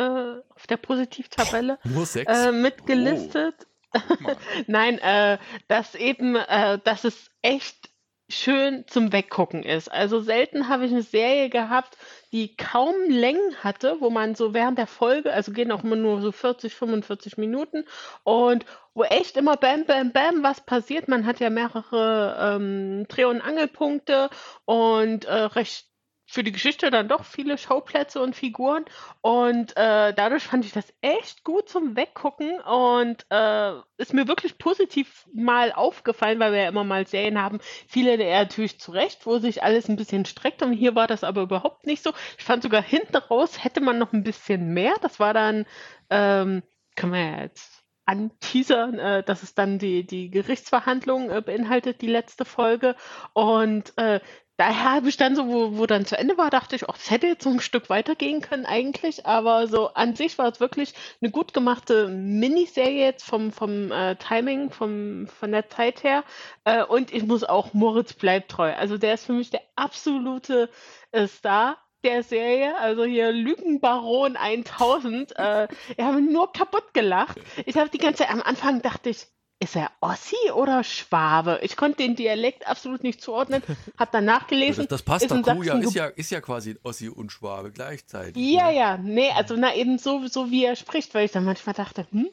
[0.56, 3.56] auf der Positivtabelle äh, mitgelistet.
[3.60, 3.68] Mal.
[4.68, 7.90] Nein, äh, dass eben, äh, dass es echt
[8.30, 9.90] schön zum Weggucken ist.
[9.90, 11.98] Also selten habe ich eine Serie gehabt,
[12.34, 16.22] die kaum Längen hatte, wo man so während der Folge, also gehen auch immer nur
[16.22, 17.86] so 40, 45 Minuten
[18.24, 21.08] und wo echt immer bam, bam, bam was passiert.
[21.08, 24.30] Man hat ja mehrere ähm, Dreh- und Angelpunkte
[24.66, 25.88] und äh, recht
[26.28, 28.84] für die Geschichte dann doch viele Schauplätze und Figuren.
[29.22, 34.58] Und äh, dadurch fand ich das echt gut zum Weggucken und äh, ist mir wirklich
[34.58, 39.40] positiv mal aufgefallen, weil wir ja immer mal Serien haben, viele der natürlich zurecht, wo
[39.40, 42.12] sich alles ein bisschen streckt und hier war das aber überhaupt nicht so.
[42.38, 44.96] Ich fand sogar hinten raus hätte man noch ein bisschen mehr.
[45.02, 45.66] Das war dann,
[46.10, 46.62] ähm,
[46.96, 52.08] kann man ja jetzt anteasern, äh, dass es dann die, die Gerichtsverhandlung äh, beinhaltet, die
[52.08, 52.96] letzte Folge.
[53.34, 54.22] Und äh,
[54.58, 57.10] daher habe ich dann so, wo, wo dann zu Ende war, dachte ich, oh, es
[57.10, 59.26] hätte jetzt so ein Stück weitergehen können eigentlich.
[59.26, 64.16] Aber so an sich war es wirklich eine gut gemachte Miniserie jetzt vom, vom äh,
[64.16, 66.24] Timing, vom, von der Zeit her.
[66.66, 68.74] Äh, und ich muss auch, Moritz bleibt treu.
[68.74, 70.70] Also der ist für mich der absolute
[71.12, 75.68] äh, Star der Serie, also hier Lügenbaron 1000, äh,
[75.98, 77.40] ich habe nur kaputt gelacht.
[77.66, 79.26] Ich habe die ganze Zeit am Anfang dachte ich,
[79.60, 81.60] ist er Ossi oder Schwabe?
[81.62, 83.64] Ich konnte den Dialekt absolut nicht zuordnen,
[84.00, 84.84] habe dann nachgelesen.
[84.84, 85.44] das, das passt doch.
[85.44, 88.38] Sachsen ist ja, ist ja quasi Ossi und Schwabe gleichzeitig.
[88.38, 88.78] ja, ne?
[88.78, 92.08] ja, nee, also na eben so, so wie er spricht, weil ich dann manchmal dachte,
[92.12, 92.30] hm?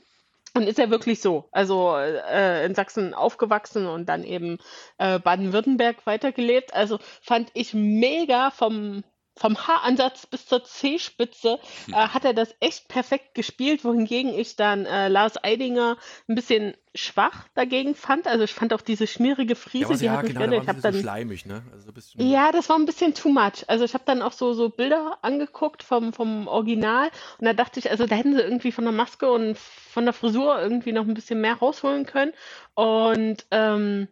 [0.56, 1.48] Und ist er wirklich so?
[1.50, 4.58] Also äh, in Sachsen aufgewachsen und dann eben
[4.98, 6.72] äh, Baden-Württemberg weitergelebt.
[6.74, 9.02] Also fand ich mega vom
[9.36, 14.86] vom Haaransatz bis zur C-Spitze äh, hat er das echt perfekt gespielt, wohingegen ich dann
[14.86, 15.96] äh, Lars Eidinger
[16.28, 18.28] ein bisschen schwach dagegen fand.
[18.28, 20.62] Also ich fand auch diese schmierige Ja, Friese, aber die ja, hat mich genau, da.
[20.62, 21.64] Ich so dann schleimig, ne?
[21.72, 23.64] Also ja, das war ein bisschen too much.
[23.66, 27.80] Also ich habe dann auch so, so Bilder angeguckt vom, vom Original und da dachte
[27.80, 31.06] ich, also da hätten sie irgendwie von der Maske und von der Frisur irgendwie noch
[31.06, 32.32] ein bisschen mehr rausholen können.
[32.74, 34.06] Und ähm,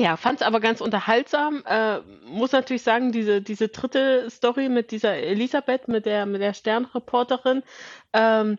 [0.00, 1.64] Ja, fand es aber ganz unterhaltsam.
[1.66, 6.54] Äh, muss natürlich sagen, diese, diese dritte Story mit dieser Elisabeth, mit der, mit der
[6.54, 7.64] Sternreporterin,
[8.12, 8.58] ähm,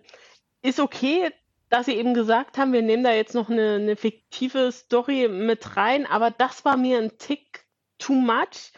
[0.61, 1.31] ist okay,
[1.69, 5.77] dass sie eben gesagt haben, wir nehmen da jetzt noch eine, eine fiktive Story mit
[5.77, 7.63] rein, aber das war mir ein Tick
[7.99, 8.73] too much.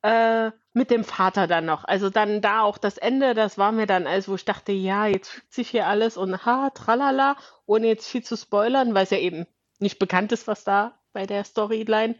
[0.00, 1.84] Äh, mit dem Vater dann noch.
[1.84, 5.06] Also dann da auch das Ende, das war mir dann, als wo ich dachte, ja,
[5.06, 9.10] jetzt fügt sich hier alles und ha, tralala, ohne jetzt viel zu spoilern, weil es
[9.10, 9.46] ja eben
[9.78, 12.14] nicht bekannt ist, was da bei der Storyline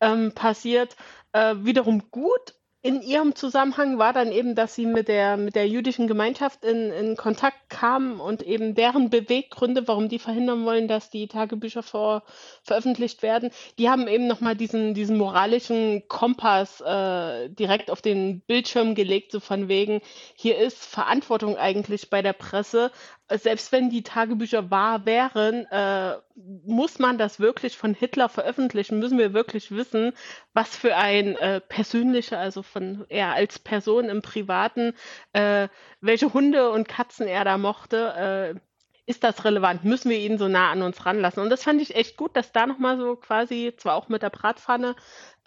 [0.00, 0.96] ähm, passiert.
[1.32, 5.66] Äh, wiederum gut in ihrem Zusammenhang war dann eben, dass sie mit der, mit der
[5.66, 11.10] jüdischen Gemeinschaft in, in Kontakt kam und eben deren Beweggründe, warum die verhindern wollen, dass
[11.10, 12.22] die Tagebücher vor,
[12.62, 18.94] veröffentlicht werden, die haben eben nochmal diesen, diesen moralischen Kompass äh, direkt auf den Bildschirm
[18.94, 20.00] gelegt, so von wegen,
[20.36, 22.92] hier ist Verantwortung eigentlich bei der Presse,
[23.30, 26.16] selbst wenn die Tagebücher wahr wären, äh,
[26.64, 28.98] muss man das wirklich von Hitler veröffentlichen?
[28.98, 30.12] Müssen wir wirklich wissen,
[30.54, 34.94] was für ein äh, persönlicher, also von er als Person im Privaten,
[35.32, 35.68] äh,
[36.00, 38.54] welche Hunde und Katzen er da mochte?
[38.56, 38.60] Äh,
[39.08, 39.84] ist das relevant?
[39.84, 41.42] Müssen wir ihn so nah an uns ranlassen?
[41.42, 44.28] Und das fand ich echt gut, dass da nochmal so quasi, zwar auch mit der
[44.28, 44.96] Bratpfanne,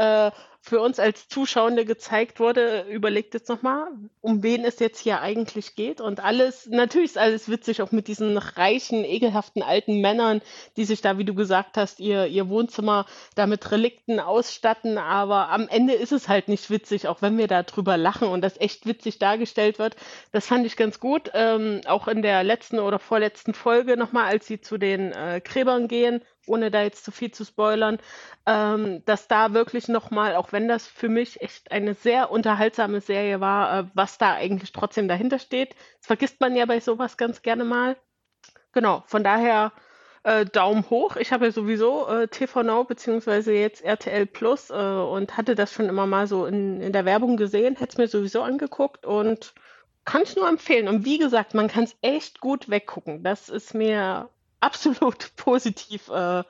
[0.02, 0.32] äh,
[0.64, 3.88] für uns als Zuschauende gezeigt wurde, überlegt jetzt nochmal,
[4.22, 6.00] um wen es jetzt hier eigentlich geht.
[6.00, 10.42] Und alles, natürlich ist alles witzig, auch mit diesen reichen, ekelhaften alten Männern,
[10.78, 15.00] die sich da, wie du gesagt hast, ihr, ihr Wohnzimmer da mit Relikten ausstatten.
[15.00, 18.42] Aber am Ende ist es halt nicht witzig, auch wenn wir da drüber lachen und
[18.42, 19.96] das echt witzig dargestellt wird.
[20.32, 21.32] Das fand ich ganz gut.
[21.34, 25.88] Ähm, auch in der letzten oder vorletzten Folge nochmal, als sie zu den äh, Gräbern
[25.88, 28.00] gehen ohne da jetzt zu viel zu spoilern,
[28.46, 33.40] ähm, dass da wirklich nochmal, auch wenn das für mich echt eine sehr unterhaltsame Serie
[33.40, 35.76] war, äh, was da eigentlich trotzdem dahinter steht.
[36.00, 37.98] Das vergisst man ja bei sowas ganz gerne mal.
[38.74, 39.72] Genau, von daher
[40.24, 41.16] äh, Daumen hoch.
[41.16, 45.74] Ich habe ja sowieso äh, TV Now beziehungsweise jetzt RTL Plus äh, und hatte das
[45.74, 49.54] schon immer mal so in, in der Werbung gesehen, hätte es mir sowieso angeguckt und
[50.06, 50.88] kann es nur empfehlen.
[50.88, 53.24] Und wie gesagt, man kann es echt gut weggucken.
[53.24, 54.30] Das ist mir
[54.62, 56.44] absolut positiv äh,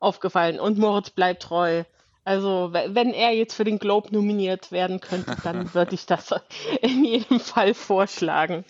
[0.00, 0.58] aufgefallen.
[0.58, 1.84] Und Moritz bleibt treu.
[2.24, 6.34] Also, wenn er jetzt für den Globe nominiert werden könnte, dann würde ich das
[6.80, 8.64] in jedem Fall vorschlagen.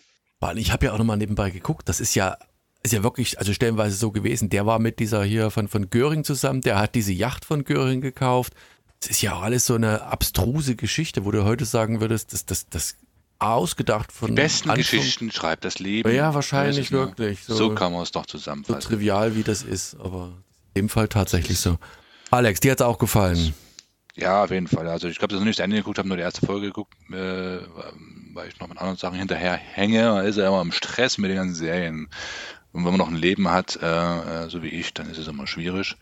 [0.57, 1.89] Ich habe ja auch nochmal nebenbei geguckt.
[1.89, 2.37] Das ist ja,
[2.83, 4.51] ist ja wirklich, also stellenweise so gewesen.
[4.51, 6.61] Der war mit dieser hier von, von Göring zusammen.
[6.61, 8.53] Der hat diese Yacht von Göring gekauft.
[9.01, 12.45] Es ist ja auch alles so eine abstruse Geschichte, wo du heute sagen würdest, das,
[12.45, 12.97] das, das
[13.39, 14.29] ausgedacht von.
[14.29, 14.83] Die besten Anfang.
[14.83, 16.13] Geschichten schreibt das Leben.
[16.15, 17.45] Ja, wahrscheinlich wirklich.
[17.45, 18.81] So, so, kann man es doch zusammenfassen.
[18.81, 20.33] So trivial wie das ist, aber
[20.75, 21.79] in dem Fall tatsächlich so.
[22.31, 23.55] Alex, dir hat es auch gefallen.
[24.17, 24.89] Ja, auf jeden Fall.
[24.89, 26.95] Also ich glaube, das noch nicht das Ende geguckt, habe nur die erste Folge geguckt,
[27.11, 27.59] äh,
[28.33, 30.11] weil ich noch mit anderen Sachen hinterher hänge.
[30.11, 32.09] Man ist ja immer im Stress mit den ganzen Serien.
[32.73, 33.87] Und wenn man noch ein Leben hat, äh,
[34.45, 35.97] äh so wie ich, dann ist es immer schwierig.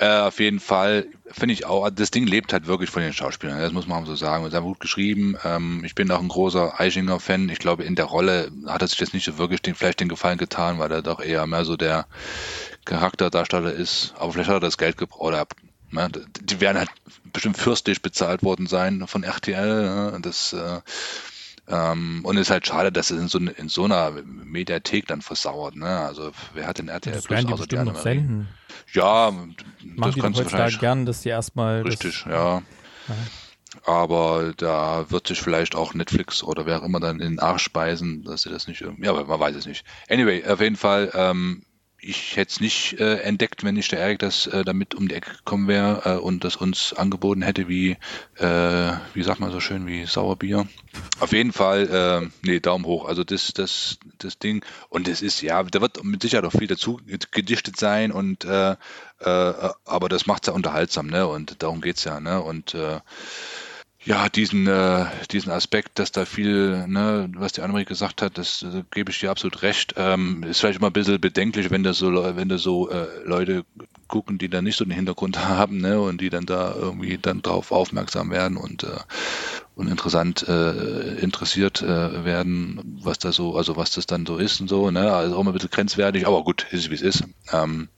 [0.00, 3.60] Äh, auf jeden Fall finde ich auch, das Ding lebt halt wirklich von den Schauspielern,
[3.60, 4.46] das muss man so sagen.
[4.46, 5.36] Es ist gut geschrieben.
[5.44, 7.50] Ähm, ich bin auch ein großer Eichinger-Fan.
[7.50, 10.08] Ich glaube, in der Rolle hat er sich jetzt nicht so wirklich den, vielleicht den
[10.08, 12.06] Gefallen getan, weil er doch eher mehr so der
[12.86, 14.14] Charakterdarsteller ist.
[14.16, 15.20] Aber vielleicht hat er das Geld gebraucht.
[15.20, 15.46] Oder,
[15.90, 16.08] ne,
[16.40, 16.90] die werden halt
[17.30, 20.12] bestimmt fürstlich bezahlt worden sein von RTL.
[20.12, 20.80] Ne, das äh,
[21.70, 25.22] ähm, und es ist halt schade, dass es in so, in so, einer Mediathek dann
[25.22, 25.76] versauert.
[25.76, 25.86] Ne?
[25.86, 28.48] Also wer hat den RTL das Plus außer die noch senden.
[28.92, 29.56] Ja, Machen
[29.96, 32.62] das kannst du wahrscheinlich gern, dass die erstmal richtig, das, ja.
[33.08, 33.14] ja.
[33.84, 37.62] Aber da wird sich vielleicht auch Netflix oder wer auch immer dann in den Arsch
[37.62, 38.80] speisen, dass sie das nicht.
[38.80, 39.84] Ja, aber man weiß es nicht.
[40.08, 41.62] Anyway, auf jeden Fall ähm,
[42.02, 45.14] ich hätte es nicht äh, entdeckt, wenn nicht der Erik das äh, damit um die
[45.14, 47.96] Ecke gekommen wäre äh, und das uns angeboten hätte wie,
[48.36, 50.66] äh, wie sagt man so schön, wie Sauerbier.
[51.20, 51.88] Auf jeden Fall,
[52.22, 53.06] äh, nee, Daumen hoch.
[53.06, 54.64] Also das, das, das Ding.
[54.88, 58.76] Und es ist, ja, da wird mit Sicherheit auch viel dazu gedichtet sein und äh,
[59.20, 61.26] äh, aber das macht es ja unterhaltsam, ne?
[61.26, 62.40] Und darum geht's ja, ne?
[62.40, 63.00] Und äh,
[64.02, 68.62] ja, diesen, äh, diesen Aspekt, dass da viel, ne, was die Annemarie gesagt hat, das
[68.62, 69.94] äh, gebe ich dir absolut recht.
[69.98, 73.64] Ähm, ist vielleicht immer ein bisschen bedenklich, wenn da so, wenn da so äh, Leute
[74.08, 77.42] gucken, die da nicht so den Hintergrund haben, ne, und die dann da irgendwie dann
[77.42, 79.00] drauf aufmerksam werden und, äh,
[79.74, 84.62] und interessant äh, interessiert äh, werden, was da so, also was das dann so ist
[84.62, 87.24] und so, ne, also auch immer ein bisschen grenzwertig, aber gut, ist wie es ist.
[87.52, 87.88] Ähm,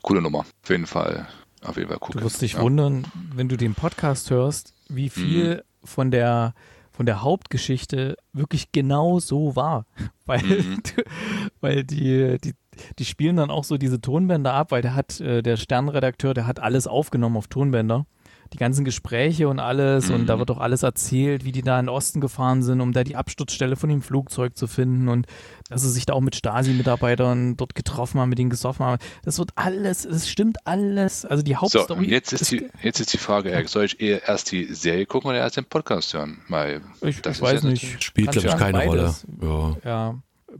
[0.00, 1.28] coole Nummer, auf jeden Fall.
[1.66, 2.12] Auf jeden Fall cool.
[2.12, 2.62] Du wirst dich ja.
[2.62, 5.86] wundern, wenn du den Podcast hörst, wie viel mhm.
[5.86, 6.54] von der
[6.96, 9.84] von der Hauptgeschichte wirklich genau so war.
[10.24, 10.82] Weil, mhm.
[11.60, 12.54] weil die, die,
[12.98, 16.48] die spielen dann auch so diese Tonbänder ab, weil der hat, äh, der Sternredakteur, der
[16.48, 18.06] hat alles aufgenommen auf Tonbänder.
[18.52, 21.86] Die ganzen Gespräche und alles und da wird auch alles erzählt, wie die da in
[21.86, 25.26] den Osten gefahren sind, um da die Absturzstelle von dem Flugzeug zu finden und
[25.68, 28.98] dass sie sich da auch mit Stasi-Mitarbeitern dort getroffen haben, mit denen gesoffen haben.
[29.24, 31.24] Das wird alles, es stimmt alles.
[31.24, 31.98] Also die So, Hauptstory.
[31.98, 35.06] und jetzt ist, die, jetzt ist die Frage, Erik, soll ich eher erst die Serie
[35.06, 36.38] gucken oder erst den Podcast hören?
[36.48, 38.02] Weil ich, das ich weiß ja nicht.
[38.04, 39.26] Spielt, glaube ich, keine beides.
[39.42, 39.76] Rolle.
[39.84, 39.90] Ja.
[39.90, 40.14] Ja.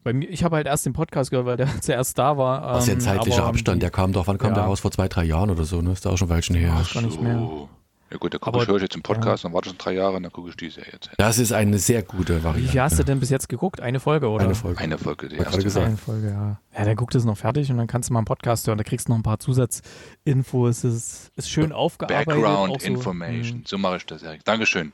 [0.07, 2.63] Bei mir, ich habe halt erst den Podcast gehört, weil der zuerst da war.
[2.63, 3.83] Was ist ja ein ähm, zeitlicher aber, Abstand?
[3.83, 4.55] Der kam doch, wann kam ja.
[4.55, 4.79] der raus?
[4.79, 5.91] Vor zwei, drei Jahren oder so, ne?
[5.91, 6.73] Ist da auch schon ein Weilchen her.
[6.81, 7.67] Ach, gar nicht mehr.
[8.11, 9.93] Ja gut, da gucke ich, höre ich jetzt den Podcast, dann warte ich schon drei
[9.95, 11.11] Jahre und dann gucke ich die Serie jetzt.
[11.19, 12.71] Das ist eine sehr gute Wie Variante.
[12.71, 13.81] viel hast du denn bis jetzt geguckt?
[13.81, 14.45] Eine Folge, oder?
[14.45, 14.79] Eine Folge.
[14.79, 15.61] Eine Folge, die erste.
[15.61, 15.87] gesagt.
[15.87, 16.61] Eine Folge, ja.
[16.79, 18.79] Ja, dann guckt es noch fertig und dann kannst du mal einen Podcast hören.
[18.79, 20.85] Da kriegst du noch ein paar Zusatzinfos.
[20.85, 22.27] Es ist, ist schön aufgearbeitet.
[22.29, 23.59] Background auch so, Information.
[23.59, 23.65] mh.
[23.67, 24.45] So mache ich das, Erik.
[24.45, 24.93] Dankeschön.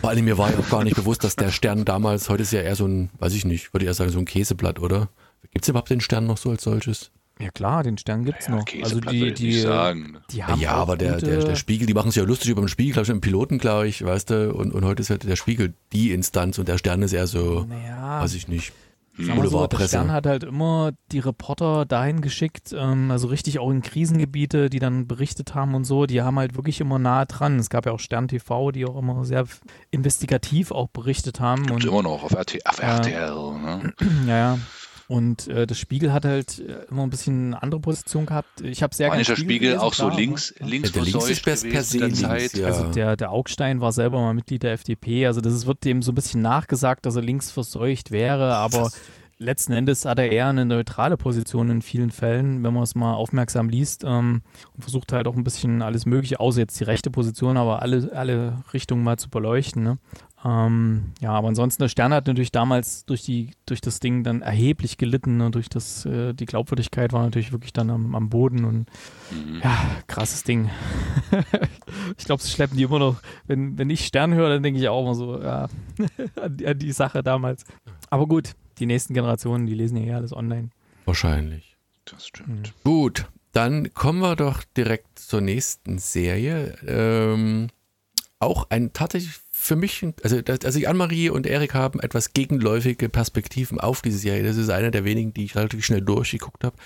[0.00, 2.52] Vor allem mir war ja auch gar nicht bewusst, dass der Stern damals, heute ist
[2.52, 5.08] ja eher so ein, weiß ich nicht, würde ich eher sagen, so ein Käseblatt, oder?
[5.52, 7.12] Gibt es überhaupt den Stern noch so als solches?
[7.38, 8.64] Ja klar, den Stern gibt's Ja, noch.
[8.82, 10.18] Also die, die, nicht sagen.
[10.30, 12.62] die haben ja, aber der, gute, der, der Spiegel, die machen sich ja lustig über
[12.62, 15.18] den Spiegel, glaube ich, im Piloten, glaube ich, weißt du, und, und heute ist ja
[15.18, 18.72] der Spiegel die Instanz und der Stern ist eher so, naja, weiß ich nicht.
[19.18, 19.88] Mal so, der Boulevardpresse.
[19.88, 24.78] Stern hat halt immer die Reporter dahin geschickt, ähm, also richtig auch in Krisengebiete, die
[24.78, 27.58] dann berichtet haben und so, die haben halt wirklich immer nahe dran.
[27.58, 29.44] Es gab ja auch Stern TV, die auch immer sehr
[29.90, 31.66] investigativ auch berichtet haben.
[31.66, 32.78] Gibt's Und, immer noch auf, RT, auf.
[32.78, 33.58] RTL.
[33.58, 33.94] Ne?
[34.26, 34.58] ja, ja.
[35.08, 38.60] Und äh, das Spiegel hat halt äh, immer ein bisschen eine andere Position gehabt.
[38.62, 41.02] Ich habe sehr gerne der Spiegel gelesen, auch so klar, links, aber- links Ja, der
[41.02, 42.52] links verseucht ist per- per se der links, Zeit?
[42.54, 42.66] ja.
[42.66, 45.26] Also der, der Augstein war selber mal Mitglied der FDP.
[45.26, 48.90] Also das ist- wird dem so ein bisschen nachgesagt, dass er links verseucht wäre, aber
[49.38, 53.12] letzten Endes hat er eher eine neutrale Position in vielen Fällen, wenn man es mal
[53.14, 54.40] aufmerksam liest ähm,
[54.74, 58.10] und versucht halt auch ein bisschen alles Mögliche, außer jetzt die rechte Position, aber alle,
[58.14, 59.82] alle Richtungen mal zu beleuchten.
[59.82, 59.98] Ne?
[60.48, 64.42] Ähm, ja, aber ansonsten, der Stern hat natürlich damals durch, die, durch das Ding dann
[64.42, 65.38] erheblich gelitten.
[65.38, 65.50] Ne?
[65.50, 68.86] Durch das, äh, die Glaubwürdigkeit war natürlich wirklich dann am, am Boden und
[69.32, 69.60] Mhm.
[69.64, 70.70] ja, krasses Ding.
[72.16, 73.16] ich glaube, sie schleppen die immer noch.
[73.46, 75.68] Wenn, wenn ich Stern höre, dann denke ich auch immer so, ja,
[76.40, 77.64] an, die- an die Sache damals.
[78.10, 80.70] Aber gut, die nächsten Generationen, die lesen ja eh alles online.
[81.06, 81.76] Wahrscheinlich.
[82.04, 82.72] Das stimmt.
[82.84, 86.76] Gut, dann kommen wir doch direkt zur nächsten Serie.
[86.86, 87.68] Ähm,
[88.38, 89.32] auch ein tatsächlich
[89.66, 94.44] für mich, also, also ich, Anne-Marie und Erik haben etwas gegenläufige Perspektiven auf diese Serie.
[94.44, 96.76] Das ist eine der wenigen, die ich relativ schnell durchgeguckt habe.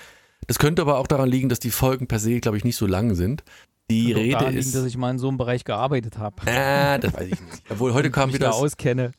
[0.47, 2.87] Das könnte aber auch daran liegen, dass die Folgen per se, glaube ich, nicht so
[2.87, 3.43] lang sind.
[3.89, 4.67] Die Rede daran ist.
[4.67, 6.35] liegen, dass ich mal in so einem Bereich gearbeitet habe.
[6.49, 7.63] Ah, das weiß ich nicht.
[7.69, 9.11] Obwohl heute kam mich wieder da das, auskenne.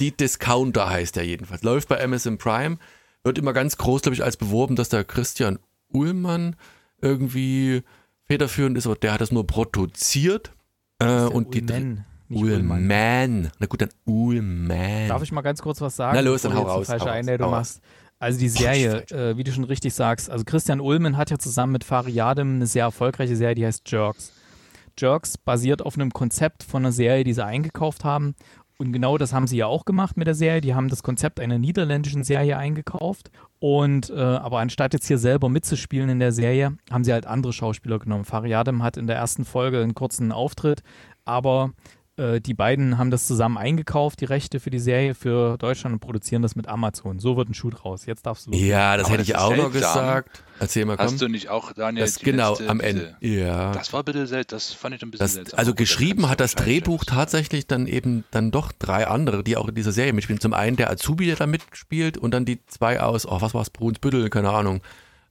[0.00, 1.62] die Discounter heißt der jedenfalls.
[1.62, 2.78] Läuft bei Amazon Prime.
[3.24, 5.58] Wird immer ganz groß, glaube ich, als beworben, dass der Christian
[5.92, 6.56] Ullmann
[7.00, 7.82] irgendwie
[8.24, 10.52] federführend ist, aber der hat das nur produziert.
[10.98, 12.80] Äh, und die Ullman, nicht Ullmann.
[12.82, 13.50] Ullman.
[13.58, 15.08] Na gut, dann Ullman.
[15.08, 16.14] Darf ich mal ganz kurz was sagen?
[16.14, 17.58] Na los, dann hau raus, Falsche hau raus, Einleitung hau raus.
[17.58, 17.82] machst.
[18.18, 21.72] Also die Serie, äh, wie du schon richtig sagst, also Christian Ullmann hat ja zusammen
[21.72, 24.32] mit Fariadim eine sehr erfolgreiche Serie, die heißt Jerks.
[24.98, 28.34] Jerks basiert auf einem Konzept von einer Serie, die sie eingekauft haben.
[28.78, 30.60] Und genau das haben sie ja auch gemacht mit der Serie.
[30.60, 33.30] Die haben das Konzept einer niederländischen Serie eingekauft.
[33.58, 37.52] Und äh, aber anstatt jetzt hier selber mitzuspielen in der Serie, haben sie halt andere
[37.52, 38.24] Schauspieler genommen.
[38.24, 40.82] Fariadim hat in der ersten Folge einen kurzen Auftritt,
[41.24, 41.72] aber
[42.16, 46.00] äh, die beiden haben das zusammen eingekauft, die Rechte für die Serie für Deutschland und
[46.00, 47.18] produzieren das mit Amazon.
[47.18, 48.06] So wird ein Shoot raus.
[48.06, 48.50] Jetzt darfst du.
[48.52, 48.60] los.
[48.60, 50.42] ja, das Aber hätte das ich auch noch gesagt.
[50.58, 51.06] Erzähl mal, komm.
[51.06, 53.16] Hast du nicht auch, Daniel, das genau letzte, am diese- Ende.
[53.20, 53.72] Ja.
[53.72, 55.58] Das war bitte seltsam, das fand ich ein bisschen Das, seltsam.
[55.58, 59.68] also geschrieben hat das Drehbuch selbst- tatsächlich dann eben dann doch drei andere, die auch
[59.68, 60.40] in dieser Serie mitspielen.
[60.40, 63.60] Zum einen der Azubi, der da mitspielt und dann die zwei aus, oh, was war
[63.62, 64.80] es, Brunsbüttel, keine Ahnung,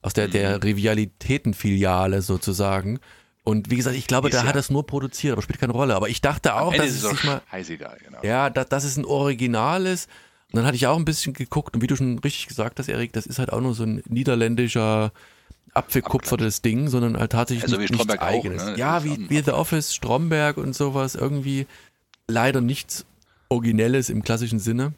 [0.02, 0.32] aus der, Mhm.
[0.32, 3.00] der Rivalitätenfiliale sozusagen.
[3.48, 5.94] Und wie gesagt, ich glaube, der ja- hat das nur produziert, aber spielt keine Rolle.
[5.94, 7.42] Aber ich dachte auch, dass ist es sich mal,
[8.04, 8.18] genau.
[8.24, 10.10] ja, dass, dass es ein Original ist.
[10.50, 12.88] Und dann hatte ich auch ein bisschen geguckt und wie du schon richtig gesagt hast,
[12.88, 15.12] Erik, das ist halt auch nur so ein niederländischer
[15.74, 18.64] abgekupfertes Ding, sondern halt tatsächlich Also nicht, nichts auch, eigenes.
[18.64, 18.76] ne?
[18.76, 21.66] Ja, wie, wie The Office, Stromberg und sowas, irgendwie
[22.26, 23.06] leider nichts
[23.48, 24.94] Originelles im klassischen Sinne.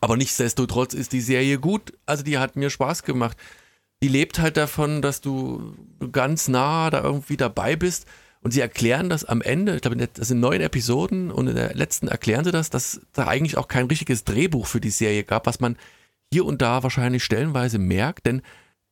[0.00, 1.92] Aber nichtsdestotrotz ist die Serie gut.
[2.06, 3.36] Also die hat mir Spaß gemacht.
[4.04, 5.74] Die lebt halt davon, dass du
[6.12, 8.04] ganz nah da irgendwie dabei bist.
[8.42, 11.74] Und sie erklären das am Ende, ich glaube, das sind neun Episoden und in der
[11.74, 15.46] letzten erklären sie das, dass da eigentlich auch kein richtiges Drehbuch für die Serie gab,
[15.46, 15.78] was man
[16.30, 18.42] hier und da wahrscheinlich stellenweise merkt, denn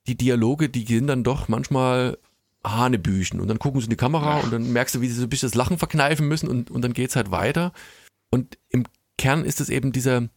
[0.07, 2.17] die Dialoge, die sind dann doch manchmal
[2.65, 5.25] Hanebüchen und dann gucken sie in die Kamera und dann merkst du, wie sie so
[5.25, 7.75] ein bisschen das Lachen verkneifen müssen und, und dann geht's halt weiter.
[8.31, 8.85] Und im
[9.19, 10.31] Kern ist es eben diese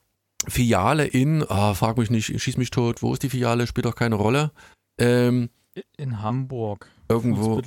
[0.48, 3.96] Filiale in, ah, frag mich nicht, schieß mich tot, wo ist die Filiale, spielt auch
[3.96, 4.52] keine Rolle.
[4.98, 5.50] Ähm,
[5.98, 6.88] In Hamburg.
[7.10, 7.62] irgendwo.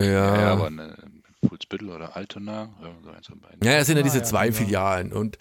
[0.00, 0.96] Ja, Ja, aber eine
[1.48, 3.58] Fuhlsbüttel oder Altona, irgend so eins von beiden.
[3.64, 4.52] ja, es sind ja Ah, diese ja, zwei ja.
[4.52, 5.38] Filialen und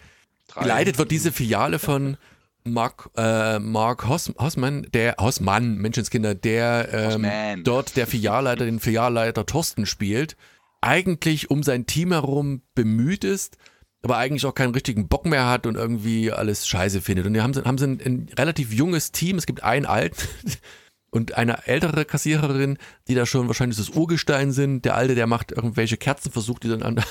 [0.48, 0.62] Drei.
[0.64, 2.18] geleitet wird diese Filiale von
[2.64, 6.90] Mark, äh, Mark Hoss, Hossmann, der Hossmann, Menschenskinder, der
[7.24, 10.38] ähm, dort der Filialleiter, den Filialleiter Thorsten spielt.
[10.82, 13.58] eigentlich um sein Team herum bemüht ist,
[14.04, 17.26] aber eigentlich auch keinen richtigen Bock mehr hat und irgendwie alles scheiße findet.
[17.26, 19.38] Und die haben, haben sie ein, ein relativ junges Team.
[19.38, 20.28] Es gibt einen alten
[21.12, 22.78] und eine ältere Kassiererin,
[23.08, 24.86] die da schon wahrscheinlich das Urgestein sind.
[24.86, 27.04] Der alte, der macht irgendwelche Kerzen, versucht die dann an,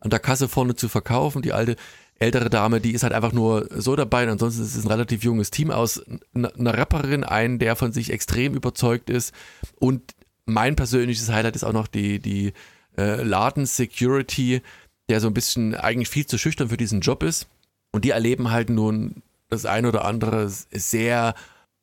[0.00, 1.42] an der Kasse vorne zu verkaufen.
[1.42, 1.76] Die alte
[2.18, 4.24] ältere Dame, die ist halt einfach nur so dabei.
[4.24, 6.02] Und ansonsten ist es ein relativ junges Team aus
[6.34, 9.32] einer Rapperin, einen, der von sich extrem überzeugt ist.
[9.76, 10.14] Und
[10.46, 12.54] mein persönliches Highlight ist auch noch die, die
[12.96, 14.62] äh, Laden-Security,
[15.08, 17.46] der so ein bisschen eigentlich viel zu schüchtern für diesen Job ist.
[17.92, 21.34] Und die erleben halt nun das ein oder andere sehr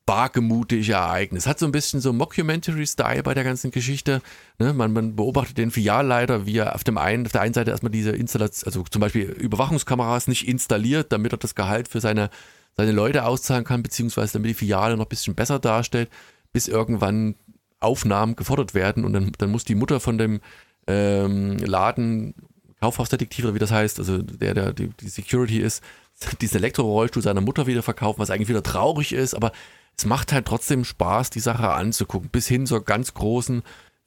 [0.06, 1.46] wagemutige Ereignis.
[1.46, 4.22] Hat so ein bisschen so Mockumentary-Style bei der ganzen Geschichte.
[4.58, 4.72] Ne?
[4.72, 7.90] Man, man, beobachtet den Filialleiter, wie er auf, dem einen, auf der einen Seite erstmal
[7.90, 12.30] diese Installation, also zum Beispiel Überwachungskameras nicht installiert, damit er das Gehalt für seine,
[12.76, 16.08] seine Leute auszahlen kann, beziehungsweise damit die Filiale noch ein bisschen besser darstellt,
[16.52, 17.34] bis irgendwann
[17.80, 20.40] Aufnahmen gefordert werden und dann, dann muss die Mutter von dem
[20.86, 22.34] ähm, Laden,
[22.80, 25.82] Kaufhausdetektiv oder wie das heißt, also der, der die, die Security ist,
[26.40, 29.52] diesen Elektrorollstuhl seiner Mutter wieder verkaufen, was eigentlich wieder traurig ist, aber
[29.96, 33.62] es macht halt trotzdem Spaß, die Sache anzugucken, bis hin zur ganz großen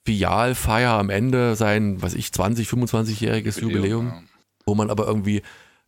[0.06, 4.22] Filialfeier am Ende, sein, was ich, 20, 25-jähriges Jubiläum, ja.
[4.66, 5.42] wo man aber irgendwie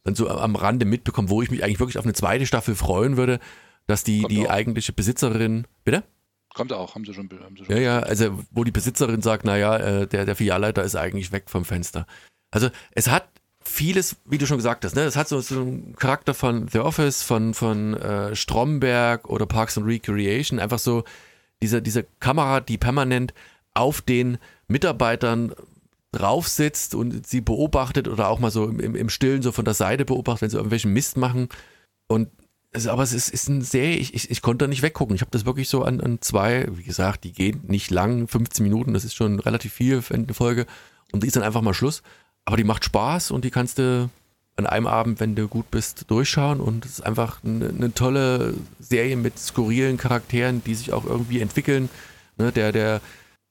[0.03, 3.17] dann so am Rande mitbekommt, wo ich mich eigentlich wirklich auf eine zweite Staffel freuen
[3.17, 3.39] würde,
[3.87, 6.03] dass die, die eigentliche Besitzerin, bitte?
[6.53, 7.29] Kommt auch, haben sie schon.
[7.29, 10.83] Haben sie schon ja, ja, also wo die Besitzerin sagt, naja, äh, der, der Filialleiter
[10.83, 12.05] ist eigentlich weg vom Fenster.
[12.51, 13.27] Also es hat
[13.63, 15.03] vieles, wie du schon gesagt hast, ne?
[15.03, 19.77] Es hat so, so einen Charakter von The Office, von, von äh, Stromberg oder Parks
[19.77, 21.03] and Recreation, einfach so
[21.61, 23.33] diese, diese Kamera, die permanent
[23.73, 24.37] auf den
[24.67, 25.53] Mitarbeitern
[26.11, 29.73] drauf sitzt und sie beobachtet oder auch mal so im, im Stillen so von der
[29.73, 31.47] Seite beobachtet, wenn sie irgendwelchen Mist machen.
[32.07, 32.29] Und
[32.71, 35.15] es, aber es ist, ist ein Serie, ich, ich, ich konnte da nicht weggucken.
[35.15, 38.63] Ich habe das wirklich so an, an zwei, wie gesagt, die gehen nicht lang, 15
[38.63, 40.65] Minuten, das ist schon relativ viel für eine Folge.
[41.13, 42.01] Und die ist dann einfach mal Schluss.
[42.45, 44.09] Aber die macht Spaß und die kannst du
[44.57, 46.59] an einem Abend, wenn du gut bist, durchschauen.
[46.59, 51.41] Und es ist einfach eine, eine tolle Serie mit skurrilen Charakteren, die sich auch irgendwie
[51.41, 51.89] entwickeln.
[52.37, 53.01] Ne, der, der,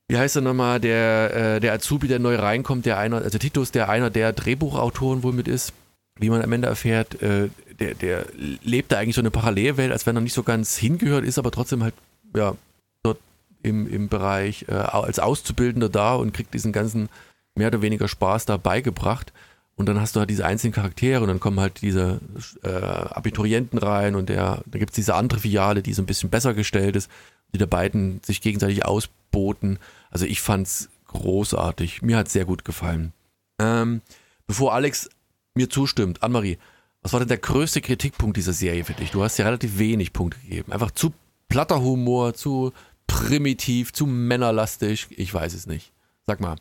[0.08, 3.70] wie heißt er nochmal, der, äh, der Azubi, der neu reinkommt, der einer, also Titus,
[3.70, 5.72] der einer der Drehbuchautoren wohl mit ist,
[6.18, 8.26] wie man am Ende erfährt, äh, der, der
[8.62, 11.50] lebt da eigentlich so eine Parallelwelt, als wenn er nicht so ganz hingehört, ist aber
[11.50, 11.94] trotzdem halt,
[12.36, 12.54] ja,
[13.02, 13.18] dort
[13.62, 17.08] im, im Bereich äh, als Auszubildender da und kriegt diesen ganzen
[17.54, 19.32] mehr oder weniger Spaß da beigebracht.
[19.76, 22.20] Und dann hast du halt diese einzelnen Charaktere und dann kommen halt diese
[22.62, 26.28] äh, Abiturienten rein und der, da gibt es diese andere Filiale, die so ein bisschen
[26.28, 27.10] besser gestellt ist,
[27.54, 29.78] die der beiden sich gegenseitig ausboten.
[30.10, 32.02] Also ich fand's großartig.
[32.02, 33.12] Mir hat es sehr gut gefallen.
[33.58, 34.02] Ähm,
[34.46, 35.08] bevor Alex
[35.54, 36.58] mir zustimmt, Annemarie,
[37.02, 39.10] was war denn der größte Kritikpunkt dieser Serie für dich?
[39.10, 40.72] Du hast ja relativ wenig Punkte gegeben.
[40.72, 41.14] Einfach zu
[41.48, 42.72] platter Humor, zu
[43.06, 45.06] primitiv, zu männerlastig.
[45.10, 45.92] Ich weiß es nicht.
[46.26, 46.56] Sag mal.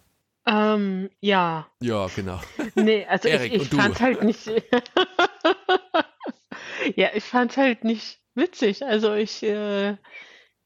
[0.49, 1.67] Ähm, ja.
[1.81, 2.39] Ja, genau.
[2.75, 4.47] Nee, also Erik, ich, ich fand halt nicht.
[6.95, 8.83] ja, ich fand halt nicht witzig.
[8.83, 9.91] Also ich, äh,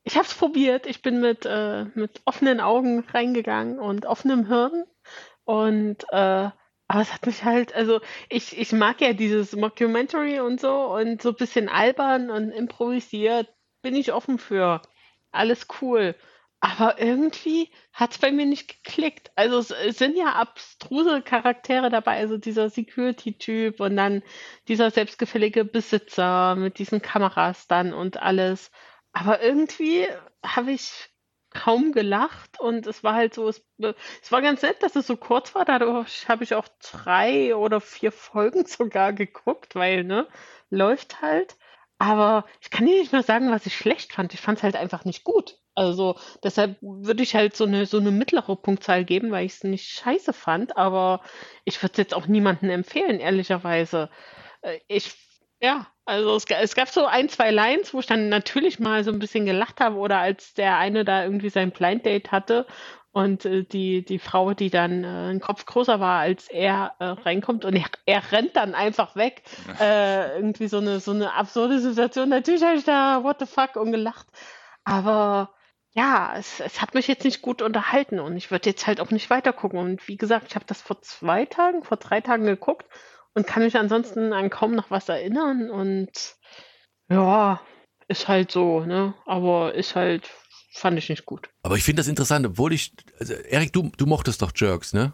[0.03, 0.87] ich habe es probiert.
[0.87, 4.85] Ich bin mit, äh, mit offenen Augen reingegangen und offenem Hirn.
[5.43, 6.49] Und äh,
[6.87, 11.21] aber es hat mich halt, also ich, ich mag ja dieses Mockumentary und so und
[11.21, 14.81] so ein bisschen albern und improvisiert bin ich offen für.
[15.31, 16.15] Alles cool.
[16.65, 19.31] Aber irgendwie hat es bei mir nicht geklickt.
[19.35, 24.23] Also es, sind ja abstruse Charaktere dabei, also dieser Security-Typ und dann
[24.69, 28.71] dieser selbstgefällige Besitzer mit diesen Kameras dann und alles.
[29.11, 30.07] Aber irgendwie
[30.41, 31.09] habe ich
[31.49, 33.61] kaum gelacht und es war halt so, es,
[34.21, 35.65] es war ganz nett, dass es so kurz war.
[35.65, 40.29] Dadurch habe ich auch drei oder vier Folgen sogar geguckt, weil, ne,
[40.69, 41.57] läuft halt.
[42.03, 44.33] Aber ich kann dir nicht mal sagen, was ich schlecht fand.
[44.33, 45.57] Ich fand es halt einfach nicht gut.
[45.73, 49.63] Also deshalb würde ich halt so eine, so eine mittlere Punktzahl geben, weil ich es
[49.63, 51.21] nicht scheiße fand, aber
[51.63, 54.09] ich würde es jetzt auch niemandem empfehlen, ehrlicherweise.
[54.63, 55.15] Äh, ich,
[55.63, 59.11] ja, also es, es gab so ein, zwei Lines, wo ich dann natürlich mal so
[59.11, 62.67] ein bisschen gelacht habe oder als der eine da irgendwie sein Blind Date hatte
[63.13, 67.05] und äh, die, die Frau, die dann äh, ein Kopf größer war, als er äh,
[67.05, 69.43] reinkommt und er, er rennt dann einfach weg.
[69.79, 72.27] Äh, irgendwie so eine, so eine absurde Situation.
[72.27, 74.27] Natürlich habe ich da what the fuck und gelacht.
[74.83, 75.53] Aber
[75.93, 79.11] ja, es, es hat mich jetzt nicht gut unterhalten und ich würde jetzt halt auch
[79.11, 79.79] nicht weiter gucken.
[79.79, 82.85] Und wie gesagt, ich habe das vor zwei Tagen, vor drei Tagen geguckt
[83.33, 85.69] und kann mich ansonsten an kaum noch was erinnern.
[85.69, 86.11] Und
[87.09, 87.61] ja,
[88.07, 89.13] ist halt so, ne?
[89.25, 90.29] Aber ist halt,
[90.71, 91.49] fand ich nicht gut.
[91.63, 95.13] Aber ich finde das interessant, obwohl ich, also Erik, du, du mochtest doch Jerks, ne?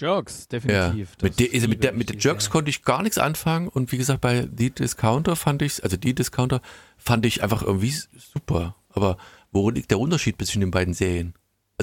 [0.00, 1.10] Jerks, definitiv.
[1.10, 1.24] Ja.
[1.24, 3.98] Mit, de, also mit, der, mit den Jerks konnte ich gar nichts anfangen und wie
[3.98, 6.60] gesagt, bei The Discounter fand ich, also die Discounter
[6.96, 7.94] fand ich einfach irgendwie
[8.34, 8.74] super.
[8.88, 9.18] Aber
[9.52, 11.34] wo liegt der Unterschied zwischen den beiden Serien?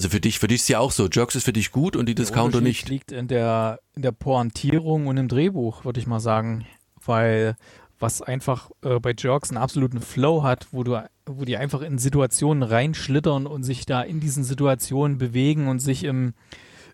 [0.01, 1.07] Also für dich, für dich ist ja auch so.
[1.07, 2.89] Jerks ist für dich gut und die Discounter nicht.
[2.89, 6.65] liegt in der, in der Pointierung und im Drehbuch, würde ich mal sagen.
[7.05, 7.55] Weil
[7.99, 11.99] was einfach äh, bei Jerks einen absoluten Flow hat, wo du, wo die einfach in
[11.99, 16.33] Situationen reinschlittern und sich da in diesen Situationen bewegen und sich im,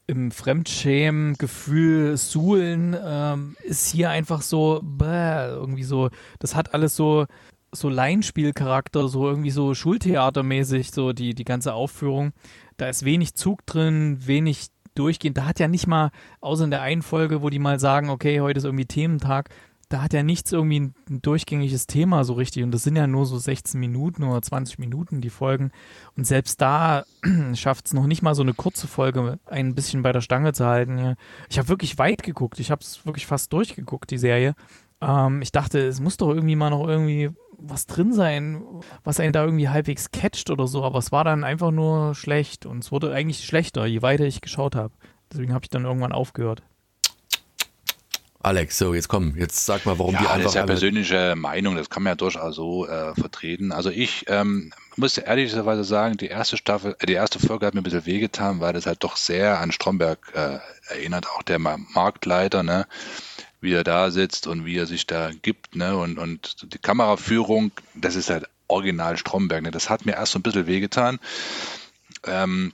[0.05, 7.25] im Fremdschämen-Gefühl suhlen, ähm, ist hier einfach so, bäh, irgendwie so, das hat alles so,
[7.71, 12.33] so Laienspielcharakter, so irgendwie so Schultheatermäßig, so die, die ganze Aufführung.
[12.77, 15.37] Da ist wenig Zug drin, wenig durchgehend.
[15.37, 16.11] Da hat ja nicht mal,
[16.41, 19.49] außer in der einen Folge, wo die mal sagen, okay, heute ist irgendwie Thementag,
[19.89, 22.63] da hat ja nichts irgendwie ein, durchgängiges Thema so richtig.
[22.63, 25.71] Und das sind ja nur so 16 Minuten oder 20 Minuten, die Folgen.
[26.17, 27.05] Und selbst da
[27.53, 30.65] schafft es noch nicht mal so eine kurze Folge ein bisschen bei der Stange zu
[30.65, 31.15] halten.
[31.49, 32.59] Ich habe wirklich weit geguckt.
[32.59, 34.55] Ich habe es wirklich fast durchgeguckt, die Serie.
[34.99, 38.63] Ähm, ich dachte, es muss doch irgendwie mal noch irgendwie was drin sein,
[39.03, 40.83] was einen da irgendwie halbwegs catcht oder so.
[40.83, 42.65] Aber es war dann einfach nur schlecht.
[42.65, 44.93] Und es wurde eigentlich schlechter, je weiter ich geschaut habe.
[45.31, 46.63] Deswegen habe ich dann irgendwann aufgehört.
[48.39, 50.43] Alex, so jetzt komm, jetzt sag mal, warum ja, die einfach.
[50.43, 53.73] Das ist ja persönliche Meinung, das kann man ja durchaus so äh, vertreten.
[53.73, 57.81] Also ich ähm, muss ehrlicherweise sagen, die erste Staffel, äh, die erste Folge hat mir
[57.81, 62.63] ein bisschen wehgetan, weil das halt doch sehr an Stromberg äh, erinnert, auch der Marktleiter,
[62.63, 62.87] ne?
[63.61, 65.97] Wie er da sitzt und wie er sich da gibt, ne?
[65.97, 69.71] Und, und die Kameraführung, das ist halt original Stromberg, ne?
[69.71, 71.19] Das hat mir erst so ein bisschen wehgetan.
[72.25, 72.73] Ähm,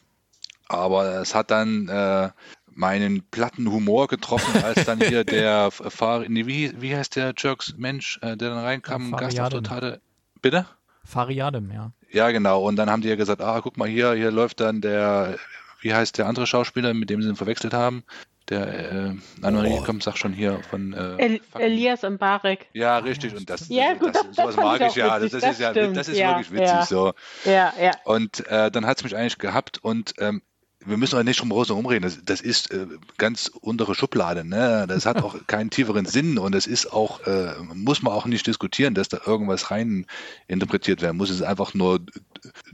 [0.68, 2.30] aber es hat dann äh,
[2.76, 7.76] meinen platten Humor getroffen, als dann hier der Fahrer, nee, wie, wie heißt der Jerks
[7.78, 10.02] Mensch, äh, der dann reinkam, ja, Gastauftritt hatte?
[10.42, 10.66] Bitte?
[11.06, 11.92] Fariadem, ja.
[12.12, 12.64] Ja, genau.
[12.64, 15.38] Und dann haben die ja gesagt, ah, guck mal hier, hier läuft dann der,
[15.82, 18.04] wie heißt der andere Schauspieler, mit dem sie ihn verwechselt haben?
[18.50, 19.84] Der, äh, Anne-Marie, oh.
[19.86, 22.68] komm, sag schon hier von äh, El Elias Mbarek.
[22.74, 23.36] Ja, richtig.
[23.36, 25.18] Und das, ja, gut, das, das, sowas mag ich ja.
[25.18, 26.86] Das, das, ist ja, das ist ja, wirklich witzig ja.
[26.86, 27.14] so.
[27.46, 27.92] Ja, ja.
[28.04, 30.42] Und äh, dann hat es mich eigentlich gehabt und ähm,
[30.86, 32.04] wir müssen auch nicht drum raus umreden.
[32.04, 34.44] Das, das ist äh, ganz untere Schublade.
[34.44, 34.86] Ne?
[34.88, 38.48] Das hat auch keinen tieferen Sinn und es ist auch, äh, muss man auch nicht
[38.48, 40.06] diskutieren, dass da irgendwas rein
[40.48, 41.30] interpretiert werden muss.
[41.30, 42.00] Es ist einfach nur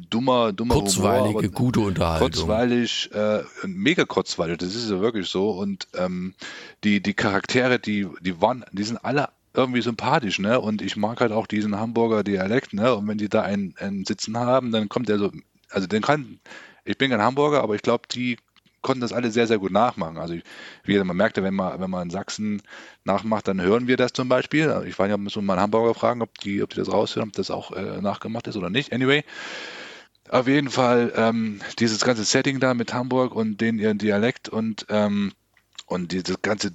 [0.10, 2.32] dummer, dummer Kurzweilige, Humor, gute Unterhaltung.
[2.32, 4.58] Kurzweilig, äh, mega kurzweilig.
[4.58, 5.52] Das ist ja wirklich so.
[5.52, 6.34] Und ähm,
[6.84, 10.60] die, die Charaktere, die, die waren, die sind alle irgendwie sympathisch, ne?
[10.60, 12.96] Und ich mag halt auch diesen Hamburger Dialekt, ne?
[12.96, 15.32] Und wenn die da einen, einen Sitzen haben, dann kommt der so,
[15.70, 16.40] also den kann,
[16.90, 18.38] ich bin kein Hamburger, aber ich glaube, die
[18.82, 20.18] konnten das alle sehr, sehr gut nachmachen.
[20.18, 20.36] Also
[20.84, 22.62] wie man merkte, wenn man, wenn man in Sachsen
[23.04, 24.84] nachmacht, dann hören wir das zum Beispiel.
[24.88, 27.30] Ich weiß nicht, müssen wir mal einen Hamburger fragen, ob die, ob die das raushören,
[27.30, 28.92] ob das auch äh, nachgemacht ist oder nicht.
[28.92, 29.24] Anyway,
[30.30, 34.88] auf jeden Fall ähm, dieses ganze Setting da mit Hamburg und den ihren Dialekt und
[34.90, 35.32] ähm,
[35.86, 36.72] und dieses ganze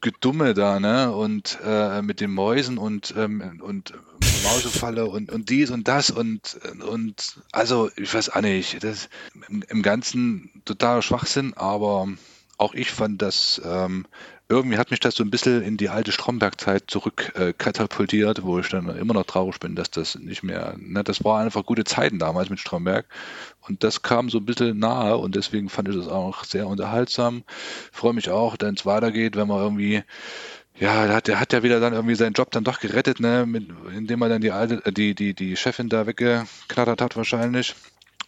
[0.00, 1.12] Gedumme da, ne?
[1.12, 3.92] Und äh, mit den Mäusen und, ähm, und
[4.42, 9.08] Mausefalle und, und dies und das und, und also ich weiß auch nicht, das
[9.48, 12.08] im, im Ganzen totaler Schwachsinn, aber
[12.58, 14.06] auch ich fand das ähm,
[14.52, 18.58] irgendwie hat mich das so ein bisschen in die alte Stromberg-Zeit zurück äh, katapultiert, wo
[18.58, 21.84] ich dann immer noch traurig bin, dass das nicht mehr, ne, das waren einfach gute
[21.84, 23.06] Zeiten damals mit Stromberg
[23.66, 27.44] und das kam so ein bisschen nahe und deswegen fand ich das auch sehr unterhaltsam.
[27.92, 30.02] Freue mich auch, wenn es weitergeht, wenn man irgendwie
[30.78, 33.46] ja, der hat, der hat ja wieder dann irgendwie seinen Job dann doch gerettet, ne,
[33.46, 37.74] mit, indem er dann die alte, äh, die, die, die Chefin da weggeknattert hat wahrscheinlich.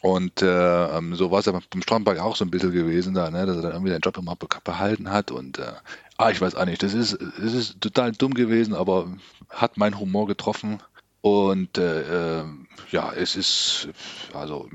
[0.02, 3.30] Und äh, ähm, so war es ja beim Stromberg auch so ein bisschen gewesen da,
[3.30, 5.72] ne, dass er dann irgendwie seinen Job immer behalten hat und äh,
[6.16, 6.82] Ah, ich weiß auch nicht.
[6.82, 9.08] Das ist, das ist total dumm gewesen, aber
[9.50, 10.80] hat meinen Humor getroffen.
[11.24, 12.44] Und äh, äh,
[12.90, 13.88] ja, es ist
[14.34, 14.68] also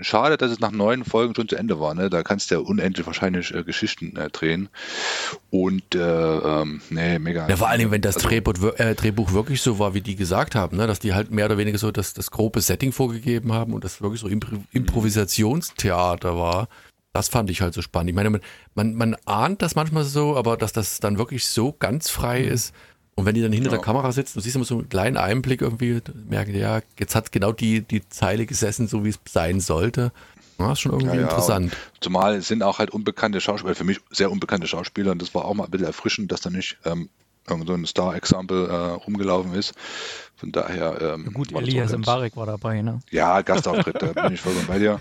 [0.00, 1.92] schade, dass es nach neun Folgen schon zu Ende war.
[1.94, 2.08] Ne?
[2.08, 4.70] Da kannst du ja unendlich wahrscheinlich äh, Geschichten äh, drehen.
[5.50, 7.46] Und äh, ähm, nee, mega.
[7.50, 10.54] Ja, vor allem, wenn das also, Drehbuch, äh, Drehbuch, wirklich so war, wie die gesagt
[10.54, 10.86] haben, ne?
[10.86, 14.00] dass die halt mehr oder weniger so das, das grobe Setting vorgegeben haben und das
[14.00, 16.68] wirklich so Impro Improvisationstheater war.
[17.12, 18.08] Das fand ich halt so spannend.
[18.08, 18.40] Ich meine, man,
[18.74, 22.52] man, man ahnt das manchmal so, aber dass das dann wirklich so ganz frei mhm.
[22.52, 22.74] ist.
[23.16, 23.76] Und wenn die dann hinter ja.
[23.76, 27.30] der Kamera sitzen, du siehst immer so einen kleinen Einblick irgendwie, merken, ja, jetzt hat
[27.30, 30.12] genau die, die Zeile gesessen, so wie es sein sollte.
[30.58, 31.28] Das ist schon irgendwie ja, ja.
[31.28, 31.76] interessant.
[32.00, 35.44] Zumal es sind auch halt unbekannte Schauspieler, für mich sehr unbekannte Schauspieler und das war
[35.44, 37.08] auch mal ein bisschen erfrischend, dass da nicht ähm,
[37.48, 39.74] irgend so ein Star-Example äh, rumgelaufen ist.
[40.36, 41.00] Von daher.
[41.00, 43.00] Ähm, gut, Elias Mbarek war dabei, ne?
[43.10, 45.00] Ja, Gastauftritt, da bin ich vollkommen bei dir.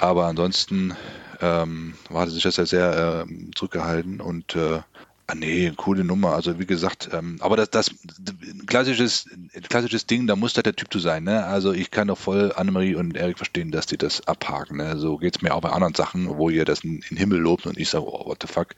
[0.00, 0.94] Aber ansonsten
[1.40, 4.80] ähm, war sich das ja sehr äh, zurückgehalten und äh,
[5.32, 6.34] ah, nee, coole Nummer.
[6.34, 7.90] Also wie gesagt, ähm, aber das, das
[8.66, 9.28] klassisches,
[9.68, 11.24] klassisches Ding, da muss da der Typ zu sein.
[11.24, 11.44] Ne?
[11.44, 14.76] Also ich kann doch voll Annemarie und Erik verstehen, dass die das abhaken.
[14.76, 14.98] Ne?
[14.98, 17.66] So geht es mir auch bei anderen Sachen, wo ihr das in den Himmel lobt
[17.66, 18.74] und ich sage, oh, what the fuck.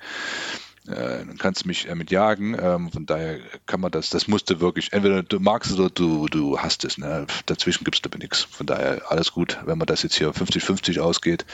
[0.87, 2.57] äh, dann kannst du mich äh, mit jagen.
[2.61, 6.29] Ähm, von daher kann man das, das musste wirklich, entweder du magst es oder du,
[6.29, 6.99] du hast es.
[6.99, 7.27] Ne?
[7.47, 8.43] Dazwischen gibt es aber nichts.
[8.43, 11.45] Von daher alles gut, wenn man das jetzt hier 50-50 ausgeht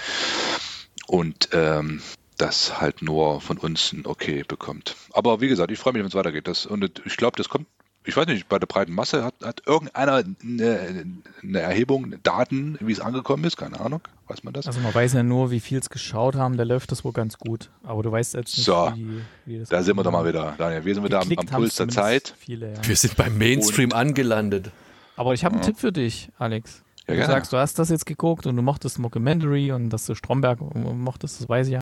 [1.07, 2.03] und ähm,
[2.41, 4.97] das halt nur von uns ein Okay bekommt.
[5.13, 6.49] Aber wie gesagt, ich freue mich, wenn es weitergeht.
[6.49, 7.67] Das, und ich glaube, das kommt
[8.05, 11.05] ich weiß nicht, bei der breiten Masse hat, hat irgendeiner eine,
[11.43, 14.67] eine, Erhebung, Daten, wie es angekommen ist, keine Ahnung, weiß man das?
[14.67, 17.37] Also man weiß ja nur, wie viel es geschaut haben, da läuft das wohl ganz
[17.37, 17.69] gut.
[17.83, 20.55] Aber du weißt jetzt nicht, so, wie, wie das Da sind wir doch mal wieder,
[20.57, 20.85] Daniel.
[20.85, 22.35] Wir sind wieder am, am Puls der Zeit.
[22.39, 22.89] Viele, ja.
[22.89, 24.71] Wir sind beim Mainstream und, angelandet.
[25.17, 25.69] Aber ich habe einen ja.
[25.69, 26.83] Tipp für dich, Alex.
[27.07, 27.33] Ja, du gerne.
[27.35, 31.41] sagst, du hast das jetzt geguckt und du mochtest Mockumentary und dass du Stromberg mochtest,
[31.41, 31.81] das weiß ich ja.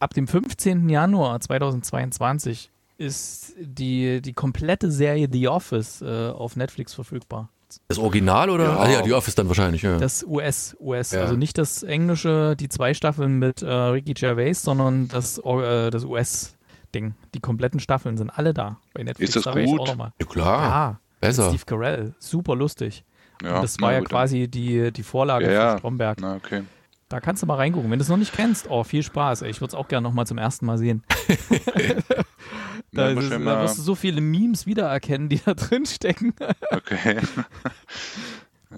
[0.00, 0.88] Ab dem 15.
[0.88, 7.48] Januar 2022 ist die, die komplette Serie The Office äh, auf Netflix verfügbar.
[7.88, 8.64] Das Original oder?
[8.64, 8.78] Ja.
[8.78, 9.98] Ah ja, The Office dann wahrscheinlich, ja.
[9.98, 11.10] Das US, US.
[11.10, 11.22] Ja.
[11.22, 16.04] Also nicht das englische, die zwei Staffeln mit äh, Ricky Gervais, sondern das, äh, das
[16.04, 17.14] US-Ding.
[17.34, 19.36] Die kompletten Staffeln sind alle da bei Netflix.
[19.36, 19.86] Ist das da gut?
[19.88, 20.62] Ja, klar.
[20.62, 21.48] Ja, Besser.
[21.48, 23.04] Steve Carell, super lustig.
[23.42, 26.18] Ja, Und das war ja gut, quasi die, die Vorlage ja, von Stromberg.
[26.20, 26.62] Na, okay.
[27.08, 27.90] Da kannst du mal reingucken.
[27.90, 29.42] Wenn du es noch nicht kennst, oh, viel Spaß.
[29.42, 31.02] Ich würde es auch gerne nochmal zum ersten Mal sehen.
[32.92, 36.34] da, ist, da, wirst du so viele Memes wiedererkennen, die da drin stecken.
[36.70, 37.18] okay.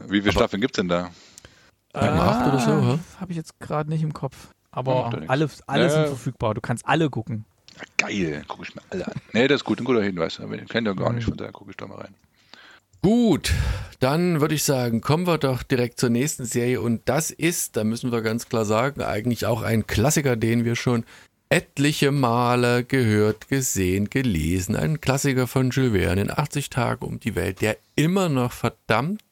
[0.07, 1.11] Wie viele Staffeln gibt es denn da?
[1.93, 4.51] Eine ah, oder so, Habe ich jetzt gerade nicht im Kopf.
[4.71, 5.91] Aber alle, alle ja.
[5.91, 6.55] sind verfügbar.
[6.55, 7.45] Du kannst alle gucken.
[7.77, 9.15] Ja, geil, gucke ich mir alle an.
[9.33, 10.39] Nee, das ist gut, ein guter Hinweis.
[10.39, 12.15] Aber den kennt ihr gar nicht, von daher gucke ich da mal rein.
[13.03, 13.53] Gut,
[13.99, 17.85] dann würde ich sagen, kommen wir doch direkt zur nächsten Serie und das ist, da
[17.85, 21.05] müssen wir ganz klar sagen, eigentlich auch ein Klassiker, den wir schon
[21.49, 24.77] etliche Male gehört, gesehen, gelesen.
[24.77, 29.23] Ein Klassiker von Jules Verne in 80 Tagen um die Welt, der immer noch verdammt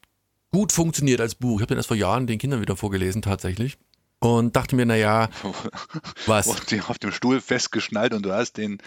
[0.50, 1.58] gut funktioniert als Buch.
[1.58, 3.76] Ich habe den erst vor Jahren den Kindern wieder vorgelesen tatsächlich
[4.20, 5.28] und dachte mir, naja,
[6.26, 6.46] was?
[6.46, 8.78] Und auf dem Stuhl festgeschnallt und du hast den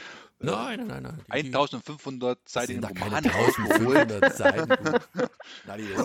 [0.44, 1.20] Nein, nein, nein.
[1.30, 4.72] 1500 Seiten Roman 1500 Seiten.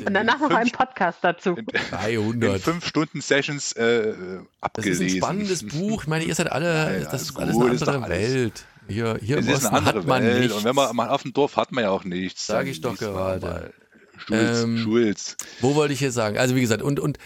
[0.04, 1.56] Und danach noch ein Podcast dazu.
[1.90, 2.60] 300.
[2.60, 4.14] fünf Stunden Sessions äh,
[4.60, 5.06] abgelesen.
[5.06, 6.02] Das ist ein spannendes Buch.
[6.02, 8.34] Ich meine, ihr seid alle, ja, das ist alles eine andere alles.
[8.34, 8.64] Welt.
[8.88, 10.40] Hier, hier es ist eine andere hat man Welt.
[10.40, 10.56] Nichts.
[10.56, 12.46] Und wenn man auf dem Dorf hat man ja auch nichts.
[12.46, 13.72] Sag ich doch gerade.
[14.18, 15.36] Schulz, ähm, Schulz.
[15.60, 16.38] Wo wollte ich hier sagen?
[16.38, 17.18] Also wie gesagt, und, und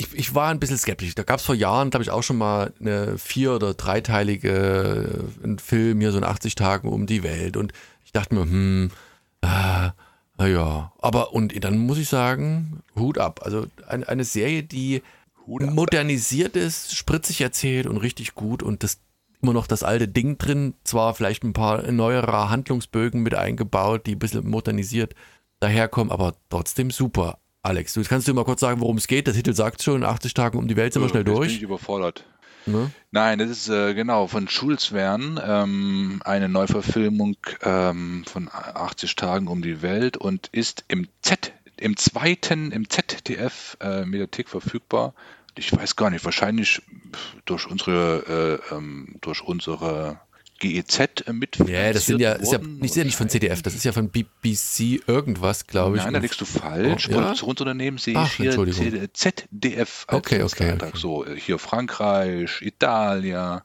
[0.00, 1.14] ich, ich war ein bisschen skeptisch.
[1.14, 5.46] Da gab es vor Jahren, glaube ich, auch schon mal eine vier- oder dreiteilige äh,
[5.46, 7.56] ein Film hier, so in 80 Tagen um die Welt.
[7.58, 7.72] Und
[8.04, 8.90] ich dachte mir, hm,
[9.42, 9.90] äh,
[10.38, 10.92] naja.
[10.98, 13.40] Aber, und dann muss ich sagen, Hut ab.
[13.44, 15.02] Also eine, eine Serie, die
[15.46, 19.00] modernisiert ist, spritzig erzählt und richtig gut und das
[19.42, 20.74] immer noch das alte Ding drin.
[20.82, 25.14] Zwar vielleicht ein paar neuere Handlungsbögen mit eingebaut, die ein bisschen modernisiert
[25.58, 27.38] daherkommen, aber trotzdem super.
[27.62, 29.26] Alex, du kannst du mal kurz sagen, worum es geht.
[29.26, 31.48] Der Titel sagt schon, 80 Tage um die Welt sind wir schnell durch.
[31.48, 32.24] Bin ich überfordert.
[32.66, 32.90] Ne?
[33.10, 39.48] Nein, das ist äh, genau von Jules Verne, ähm, eine Neuverfilmung ähm, von 80 Tagen
[39.48, 45.14] um die Welt und ist im Z, im zweiten, im ZDF äh, Mediathek verfügbar.
[45.56, 46.82] Ich weiß gar nicht, wahrscheinlich
[47.44, 50.20] durch unsere, äh, ähm, durch unsere
[50.60, 51.56] GEZ mit.
[51.66, 53.92] Ja, das sind ja, ist ja, nicht, ist ja nicht von CDF, das ist ja
[53.92, 56.04] von BBC irgendwas, glaube ich.
[56.04, 57.08] Nein, da liegst du falsch.
[57.08, 57.20] Oh, ja?
[57.20, 60.90] Produktionsunternehmen sehe Ach, ich hier ZDF als okay, okay, okay.
[60.94, 63.62] So, äh, hier Frankreich, Italien.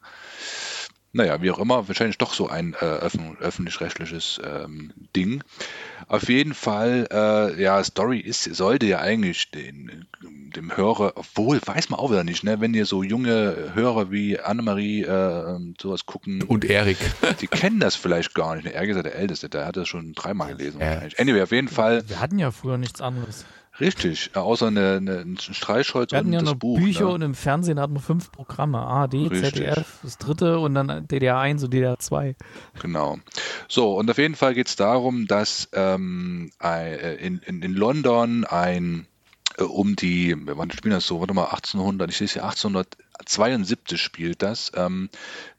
[1.15, 5.45] Naja, wie auch immer, wahrscheinlich doch so ein äh, öffentlich-rechtliches ähm, Ding.
[6.09, 10.07] Auf jeden Fall, äh, ja, Story ist, sollte ja eigentlich den,
[10.53, 14.41] dem Hörer, obwohl, weiß man auch wieder nicht, ne, wenn ihr so junge Hörer wie
[14.41, 16.41] Annemarie äh, sowas gucken.
[16.41, 16.97] Und Erik.
[17.39, 18.65] Die kennen das vielleicht gar nicht.
[18.65, 20.81] Erik ist ja der Älteste, der hat das schon dreimal gelesen.
[20.81, 20.99] Ja.
[21.17, 22.03] Anyway, auf jeden Fall.
[22.09, 23.45] Wir hatten ja früher nichts anderes.
[23.79, 26.77] Richtig, außer eine, eine, ein Streichholz wir hatten und ja das noch Buch.
[26.77, 27.11] Bücher ne?
[27.11, 28.79] und im Fernsehen hatten wir fünf Programme.
[28.79, 29.53] ARD, Richtig.
[29.53, 32.35] ZDF, das dritte und dann DDR 1 und DDR 2.
[32.81, 33.17] Genau.
[33.67, 36.51] So, und auf jeden Fall geht es darum, dass ähm,
[37.19, 39.14] in, in, in London ein äh,
[39.59, 41.19] um die, wann spielt das so?
[41.19, 45.09] Warte mal, 1800, ich sehe es hier, 1872 spielt das, ähm,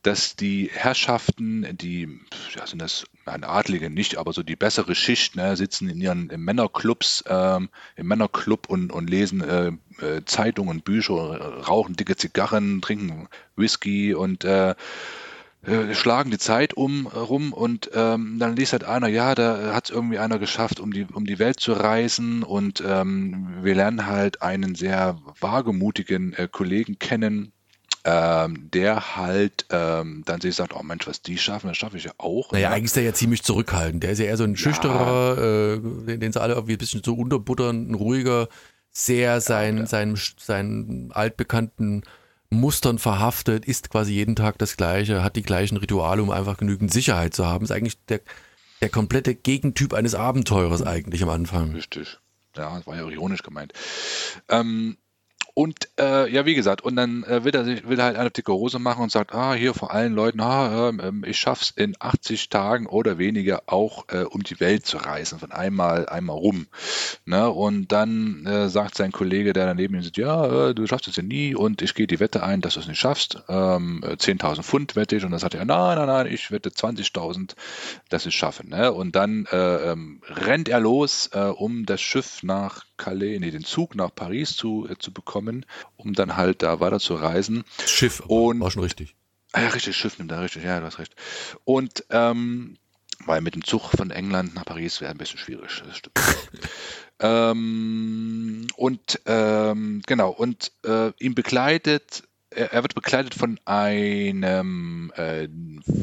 [0.02, 2.20] dass die Herrschaften, die,
[2.54, 6.26] ja, sind das, ein Adlige nicht, aber so die bessere Schicht, ne, sitzen in ihren
[6.26, 9.72] Männerclubs, ähm, im Männerclub und, und lesen äh,
[10.04, 11.14] äh, Zeitungen, Bücher,
[11.66, 14.74] rauchen dicke Zigarren, trinken Whisky und äh,
[15.66, 19.86] äh, schlagen die Zeit um rum und ähm, dann liest halt einer, ja, da hat
[19.86, 24.06] es irgendwie einer geschafft, um die, um die Welt zu reisen und ähm, wir lernen
[24.06, 27.52] halt einen sehr wagemutigen äh, Kollegen kennen,
[28.04, 32.04] ähm, der halt ähm, dann sich sagt, oh Mensch, was die schaffen, das schaffe ich
[32.04, 32.52] ja auch.
[32.52, 34.04] Naja, eigentlich ist der ja ziemlich zurückhaltend.
[34.04, 35.74] Der ist ja eher so ein schüchterer, ja.
[35.74, 38.48] äh, den, den sie alle irgendwie ein bisschen so unterbuttern, ein ruhiger,
[38.92, 42.02] sehr sein, ja, sein, seinen altbekannten
[42.50, 46.92] Mustern verhaftet, isst quasi jeden Tag das Gleiche, hat die gleichen Rituale, um einfach genügend
[46.92, 47.64] Sicherheit zu haben.
[47.64, 48.20] Ist eigentlich der,
[48.80, 51.72] der komplette Gegentyp eines Abenteurers eigentlich am Anfang.
[51.72, 52.18] Richtig.
[52.56, 53.72] Ja, das war ja ironisch gemeint.
[54.48, 54.96] Ähm,
[55.58, 58.52] und äh, ja, wie gesagt, und dann äh, will, er, will er halt eine dicke
[58.52, 62.50] Hose machen und sagt, ah, hier vor allen Leuten, ah, äh, ich schaff's in 80
[62.50, 66.66] Tagen oder weniger auch äh, um die Welt zu reisen, von einmal, einmal rum.
[67.24, 67.48] Ne?
[67.48, 71.16] Und dann äh, sagt sein Kollege, der daneben ihm sitzt, ja, äh, du schaffst es
[71.16, 73.42] ja nie und ich gehe die Wette ein, dass du es nicht schaffst.
[73.48, 75.24] Ähm, 10.000 Pfund wette ich.
[75.24, 77.54] Und dann sagt er, nein, nein, nein, ich wette 20.000,
[78.10, 78.68] dass ich es schaffe.
[78.68, 78.92] Ne?
[78.92, 83.64] Und dann äh, ähm, rennt er los, äh, um das Schiff nach Calais, nee, den
[83.64, 85.66] Zug nach Paris zu, äh, zu bekommen
[85.96, 87.64] um dann halt da weiter zu reisen.
[87.84, 89.14] Schiff, und, war schon richtig.
[89.52, 91.14] Ah ja, richtig, Schiff nimmt da richtig, ja, du hast recht.
[91.64, 92.76] Und ähm,
[93.24, 96.18] weil mit dem Zug von England nach Paris wäre ein bisschen schwierig, das stimmt.
[97.20, 105.48] ähm, und ähm, genau, und äh, ihn begleitet, er, er, wird begleitet von einem äh,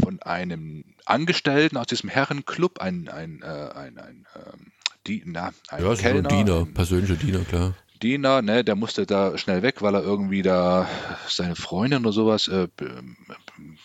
[0.01, 4.71] von einem Angestellten aus diesem Herrenclub, ein, ein, äh, ein, ein, ähm,
[5.07, 7.73] die, na, ein ja, Kellner, so ein Diener, persönlicher Diener, klar.
[8.03, 10.89] Diener, ne, der musste da schnell weg, weil er irgendwie da
[11.27, 12.67] seine Freundin oder sowas äh,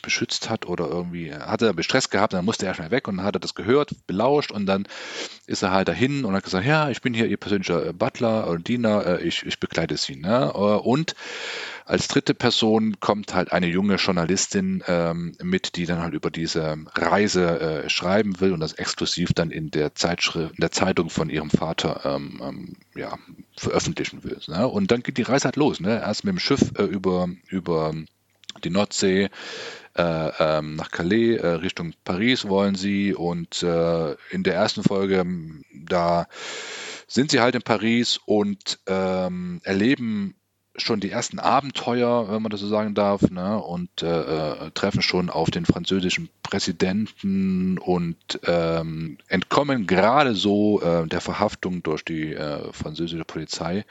[0.03, 3.27] beschützt hat oder irgendwie hatte er Stress gehabt, dann musste er schnell weg und dann
[3.27, 4.89] hat er das gehört, belauscht und dann
[5.47, 8.59] ist er halt dahin und hat gesagt, ja, ich bin hier Ihr persönlicher Butler oder
[8.59, 10.17] Diener, äh, ich, ich begleite Sie.
[10.17, 10.53] Ne?
[10.53, 11.15] Und
[11.89, 16.77] als dritte Person kommt halt eine junge Journalistin ähm, mit, die dann halt über diese
[16.95, 21.31] Reise äh, schreiben will und das exklusiv dann in der Zeitschrift, in der Zeitung von
[21.31, 23.17] ihrem Vater ähm, ähm, ja,
[23.57, 24.39] veröffentlichen will.
[24.49, 24.69] Ne?
[24.69, 25.81] Und dann geht die Reise halt los.
[25.81, 25.99] Ne?
[25.99, 27.95] Erst mit dem Schiff äh, über, über
[28.65, 29.31] die Nordsee,
[29.97, 33.15] äh, ähm, nach Calais, äh, Richtung Paris wollen sie.
[33.15, 35.25] Und äh, in der ersten Folge,
[35.73, 36.27] da
[37.07, 40.35] sind sie halt in Paris und ähm, erleben
[40.79, 43.59] schon die ersten Abenteuer, wenn man das so sagen darf, ne?
[43.59, 48.17] und äh, äh, treffen schon auf den französischen Präsidenten und
[48.47, 53.85] ähm, entkommen gerade so äh, der Verhaftung durch die äh, französische Polizei.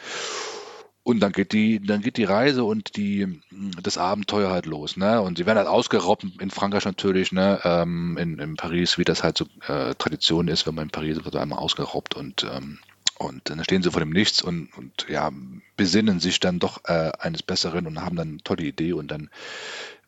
[1.03, 3.39] Und dann geht die, dann geht die Reise und die,
[3.81, 5.21] das Abenteuer halt los, ne?
[5.21, 7.61] Und sie werden halt ausgeraubt in Frankreich natürlich, ne?
[7.63, 11.23] Ähm, in, in Paris, wie das halt so äh, Tradition ist, wenn man in Paris
[11.23, 12.79] wird einmal ausgeraubt und ähm,
[13.20, 15.32] und dann stehen sie vor dem Nichts und, und ja,
[15.76, 19.30] besinnen sich dann doch äh, eines Besseren und haben dann eine tolle Idee und dann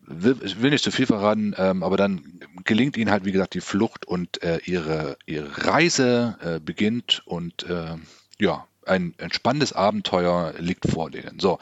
[0.02, 3.54] will, ich will nicht zu viel verraten, ähm, aber dann gelingt ihnen halt, wie gesagt,
[3.54, 7.96] die Flucht und äh, ihre, ihre Reise äh, beginnt und äh,
[8.40, 11.40] ja, ein, ein spannendes Abenteuer liegt vor denen.
[11.40, 11.60] So,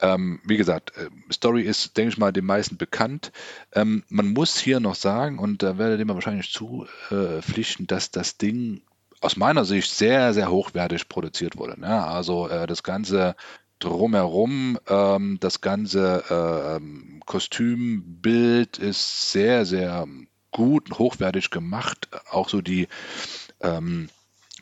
[0.00, 3.32] ähm, wie gesagt, äh, Story ist, denke ich mal, den meisten bekannt.
[3.72, 8.38] Ähm, man muss hier noch sagen, und da werdet ihr mir wahrscheinlich zupflichten, dass das
[8.38, 8.82] Ding
[9.20, 11.80] aus meiner Sicht sehr, sehr hochwertig produziert wurde.
[11.80, 12.06] Ne?
[12.06, 13.36] Also äh, das ganze
[13.78, 20.06] drumherum, ähm, das ganze äh, Kostümbild ist sehr, sehr
[20.50, 22.08] gut, hochwertig gemacht.
[22.30, 22.88] Auch so die
[23.60, 24.08] ähm,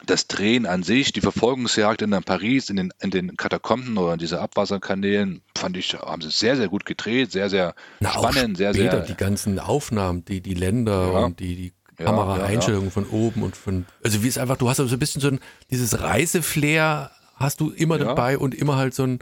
[0.06, 4.18] das Drehen an sich, die Verfolgungsjagd in Paris, in den, in den Katakomben oder in
[4.18, 8.74] diese Abwasserkanälen, fand ich, haben sie sehr, sehr gut gedreht, sehr, sehr Na, spannend, sehr,
[8.74, 9.00] sehr.
[9.00, 11.18] Die ganzen Aufnahmen, die, die Länder ja.
[11.20, 13.06] und die, die ja, Kameraeinstellungen ja, ja.
[13.06, 15.40] von oben und von, also wie es einfach, du hast so ein bisschen so ein,
[15.70, 19.18] dieses Reiseflair hast du immer dabei und immer halt so ein,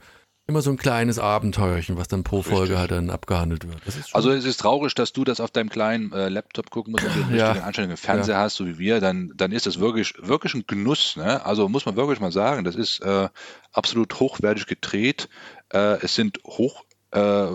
[0.51, 3.81] immer so ein kleines Abenteuerchen, was dann pro Folge halt dann abgehandelt wird.
[4.13, 7.15] also es ist traurig, dass du das auf deinem kleinen äh, Laptop gucken musst und
[7.15, 7.49] du ja.
[7.49, 8.41] richtige Einstellungen im Fernseher ja.
[8.43, 11.17] hast, so wie wir, dann, dann ist das wirklich, wirklich ein Genuss.
[11.17, 11.45] Ne?
[11.45, 13.29] Also muss man wirklich mal sagen, das ist äh,
[13.73, 15.29] absolut hochwertig gedreht.
[15.73, 16.83] Äh, es sind hoch,
[17.15, 17.49] äh, äh,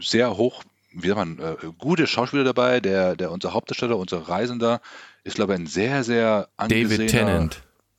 [0.00, 0.62] sehr hoch
[1.02, 2.80] wie sagt man, äh, gute Schauspieler dabei.
[2.80, 4.80] Der, der unser Hauptdarsteller, unser Reisender,
[5.24, 7.48] ist, glaube ich, ein sehr, sehr angesehener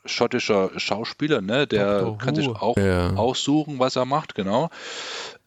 [0.05, 1.67] schottischer Schauspieler, ne?
[1.67, 2.17] Der Dr.
[2.17, 3.13] kann sich auch ja.
[3.13, 4.69] aussuchen, was er macht, genau.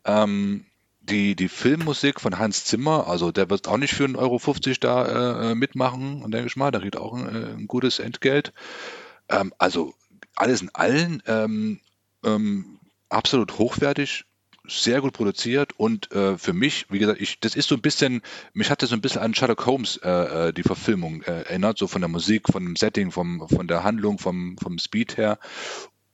[0.05, 0.66] Ähm,
[1.00, 4.40] die, die Filmmusik von Hans Zimmer, also der wird auch nicht für 1,50 Euro
[4.80, 8.53] da äh, mitmachen, denke ich mal, da kriegt auch ein, äh, ein gutes Entgelt.
[9.28, 9.94] Ähm, also
[10.36, 11.80] alles in allen ähm,
[12.24, 12.78] ähm,
[13.09, 14.24] absolut hochwertig,
[14.66, 18.22] sehr gut produziert und äh, für mich, wie gesagt, ich, das ist so ein bisschen,
[18.52, 21.78] mich hat das so ein bisschen an Sherlock Holmes äh, äh, die Verfilmung äh, erinnert,
[21.78, 25.38] so von der Musik, von dem Setting, vom, von der Handlung, vom, vom Speed her.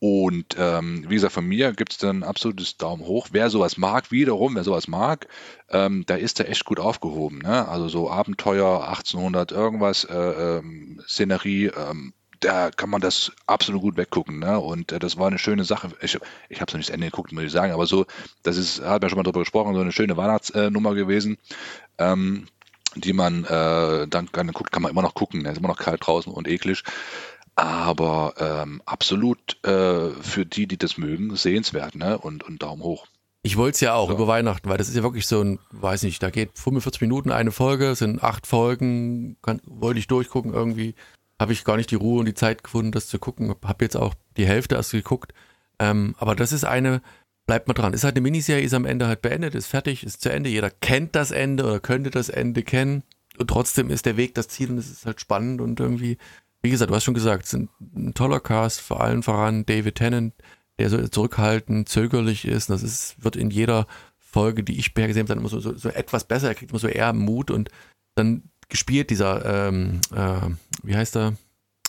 [0.01, 3.28] Und ähm, wie gesagt, von mir gibt es dann ein absolutes Daumen hoch.
[3.32, 5.26] Wer sowas mag, wiederum, wer sowas mag,
[5.70, 7.38] ähm, da ist er echt gut aufgehoben.
[7.38, 7.66] Ne?
[7.66, 13.97] Also so Abenteuer 1800 irgendwas, äh, ähm, Szenerie, ähm, da kann man das absolut gut
[13.97, 14.39] weggucken.
[14.39, 14.59] Ne?
[14.59, 15.91] Und äh, das war eine schöne Sache.
[16.01, 16.18] Ich,
[16.49, 18.07] ich habe es noch nicht zu Ende geguckt, muss ich sagen, aber so,
[18.43, 21.39] das ist, haben wir schon mal drüber gesprochen, so eine schöne Weihnachtsnummer gewesen.
[21.99, 22.47] Ähm,
[22.95, 25.45] die man äh, dann, dann guckt, kann man immer noch gucken.
[25.45, 26.82] Es ist immer noch kalt draußen und eklig.
[27.55, 32.16] Aber ähm, absolut äh, für die, die das mögen, sehenswert ne?
[32.16, 33.07] und, und Daumen hoch.
[33.43, 34.14] Ich wollte es ja auch So.
[34.14, 37.30] über Weihnachten, weil das ist ja wirklich so ein, weiß nicht, da geht 45 Minuten
[37.30, 40.95] eine Folge, sind acht Folgen, kann, wollte ich durchgucken irgendwie.
[41.41, 43.55] Habe ich gar nicht die Ruhe und die Zeit gefunden, das zu gucken.
[43.64, 45.32] Habe jetzt auch die Hälfte erst geguckt.
[45.78, 47.01] Ähm, aber das ist eine,
[47.47, 47.95] bleibt mal dran.
[47.95, 50.51] Ist halt eine Miniserie, ist am Ende halt beendet, ist fertig, ist zu Ende.
[50.51, 53.03] Jeder kennt das Ende oder könnte das Ende kennen.
[53.39, 56.18] Und trotzdem ist der Weg das Ziel und es ist halt spannend und irgendwie,
[56.61, 59.95] wie gesagt, du hast schon gesagt, es sind ein toller Cast, vor allem voran David
[59.95, 60.34] Tennant,
[60.78, 62.68] der so zurückhaltend, zögerlich ist.
[62.68, 63.86] Das ist, wird in jeder
[64.18, 66.49] Folge, die ich bisher gesehen habe, dann immer so, so, so etwas besser.
[66.49, 67.70] Er kriegt immer so eher Mut und
[68.16, 70.50] dann gespielt dieser, ähm, äh,
[70.82, 71.34] wie heißt er?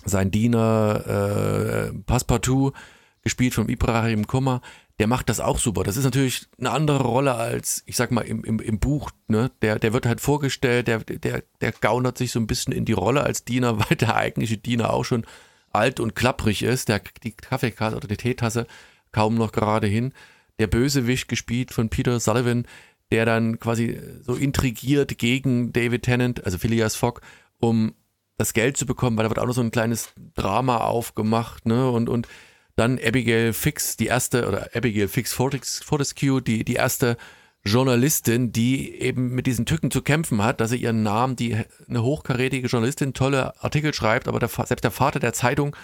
[0.05, 2.73] Sein Diener, äh, Passepartout,
[3.21, 4.61] gespielt von Ibrahim Kummer,
[4.99, 5.83] der macht das auch super.
[5.83, 9.49] Das ist natürlich eine andere Rolle als, ich sag mal, im, im, im Buch, ne?
[9.61, 12.93] Der, der wird halt vorgestellt, der, der, der gaunert sich so ein bisschen in die
[12.93, 15.25] Rolle als Diener, weil der eigentliche Diener auch schon
[15.71, 18.67] alt und klapprig ist, der kriegt die Kaffeekasse oder die Teetasse
[19.11, 20.13] kaum noch gerade hin.
[20.59, 22.65] Der Bösewicht gespielt von Peter Sullivan,
[23.11, 27.21] der dann quasi so intrigiert gegen David Tennant, also Phileas Fogg,
[27.59, 27.93] um
[28.37, 31.89] das Geld zu bekommen, weil da wird auch noch so ein kleines Drama aufgemacht, ne?
[31.89, 32.27] Und, und
[32.75, 37.17] dann Abigail Fix, die erste, oder Abigail Fix Fortescue, die, die erste
[37.65, 41.57] Journalistin, die eben mit diesen Tücken zu kämpfen hat, dass sie ihren Namen, die
[41.89, 45.75] eine hochkarätige Journalistin, tolle Artikel schreibt, aber der, selbst der Vater der Zeitung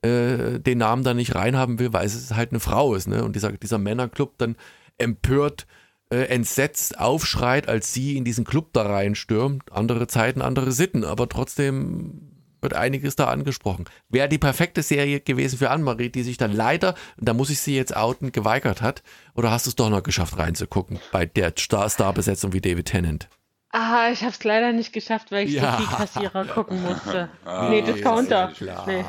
[0.00, 3.24] äh, den Namen dann nicht reinhaben will, weil es halt eine Frau ist, ne?
[3.24, 4.56] Und dieser, dieser Männerclub dann
[4.96, 5.66] empört,
[6.10, 9.70] äh, entsetzt aufschreit, als sie in diesen Club da reinstürmt.
[9.72, 13.84] Andere Zeiten, andere Sitten, aber trotzdem wird einiges da angesprochen.
[14.08, 17.76] Wäre die perfekte Serie gewesen für Annemarie, die sich dann leider, da muss ich sie
[17.76, 19.02] jetzt outen, geweigert hat.
[19.34, 23.28] Oder hast du es doch noch geschafft reinzugucken bei der Star- Star-Besetzung wie David Tennant?
[23.70, 25.76] Ah, ich habe es leider nicht geschafft, weil ich Ja.
[25.76, 27.28] viel Kassierer gucken musste.
[27.44, 28.48] Ah, nee, ist Discounter.
[28.56, 29.04] Klar, Nee.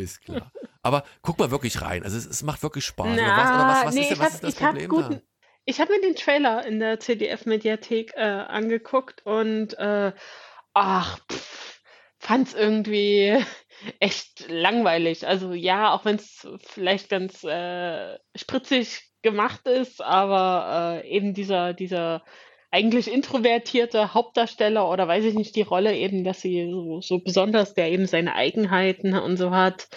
[0.00, 0.50] ist klar.
[0.82, 2.02] Aber guck mal wirklich rein.
[2.04, 3.08] Also es, es macht wirklich Spaß.
[3.16, 3.50] Na, was,
[3.80, 5.20] was, was nee, ist, ich was hab- ist das ich Problem guten- da?
[5.64, 10.12] Ich habe mir den Trailer in der CDF-Mediathek äh, angeguckt und äh,
[10.74, 11.82] ach, pff,
[12.18, 13.36] fand's irgendwie
[14.00, 15.26] echt langweilig.
[15.26, 21.74] Also ja, auch wenn es vielleicht ganz äh, spritzig gemacht ist, aber äh, eben dieser,
[21.74, 22.24] dieser
[22.72, 27.74] eigentlich introvertierte Hauptdarsteller oder weiß ich nicht, die Rolle eben, dass sie so, so besonders,
[27.74, 29.88] der eben seine Eigenheiten und so hat,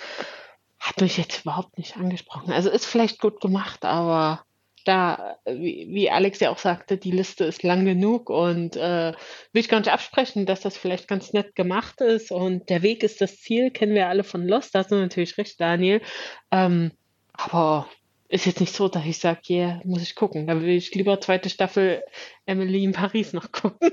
[0.80, 2.52] hat mich jetzt überhaupt nicht angesprochen.
[2.52, 4.45] Also ist vielleicht gut gemacht, aber
[4.86, 9.14] da, wie, wie Alex ja auch sagte, die Liste ist lang genug und äh,
[9.52, 13.04] will ich gar nicht absprechen, dass das vielleicht ganz nett gemacht ist und der Weg
[13.04, 16.02] ist das Ziel, kennen wir alle von Lost, da hast du natürlich recht, Daniel.
[16.52, 16.92] Ähm,
[17.34, 17.90] aber
[18.30, 20.48] ist jetzt nicht so, dass ich sage, yeah, muss ich gucken.
[20.48, 22.04] Da will ich lieber zweite Staffel
[22.46, 23.92] Emily in Paris noch gucken.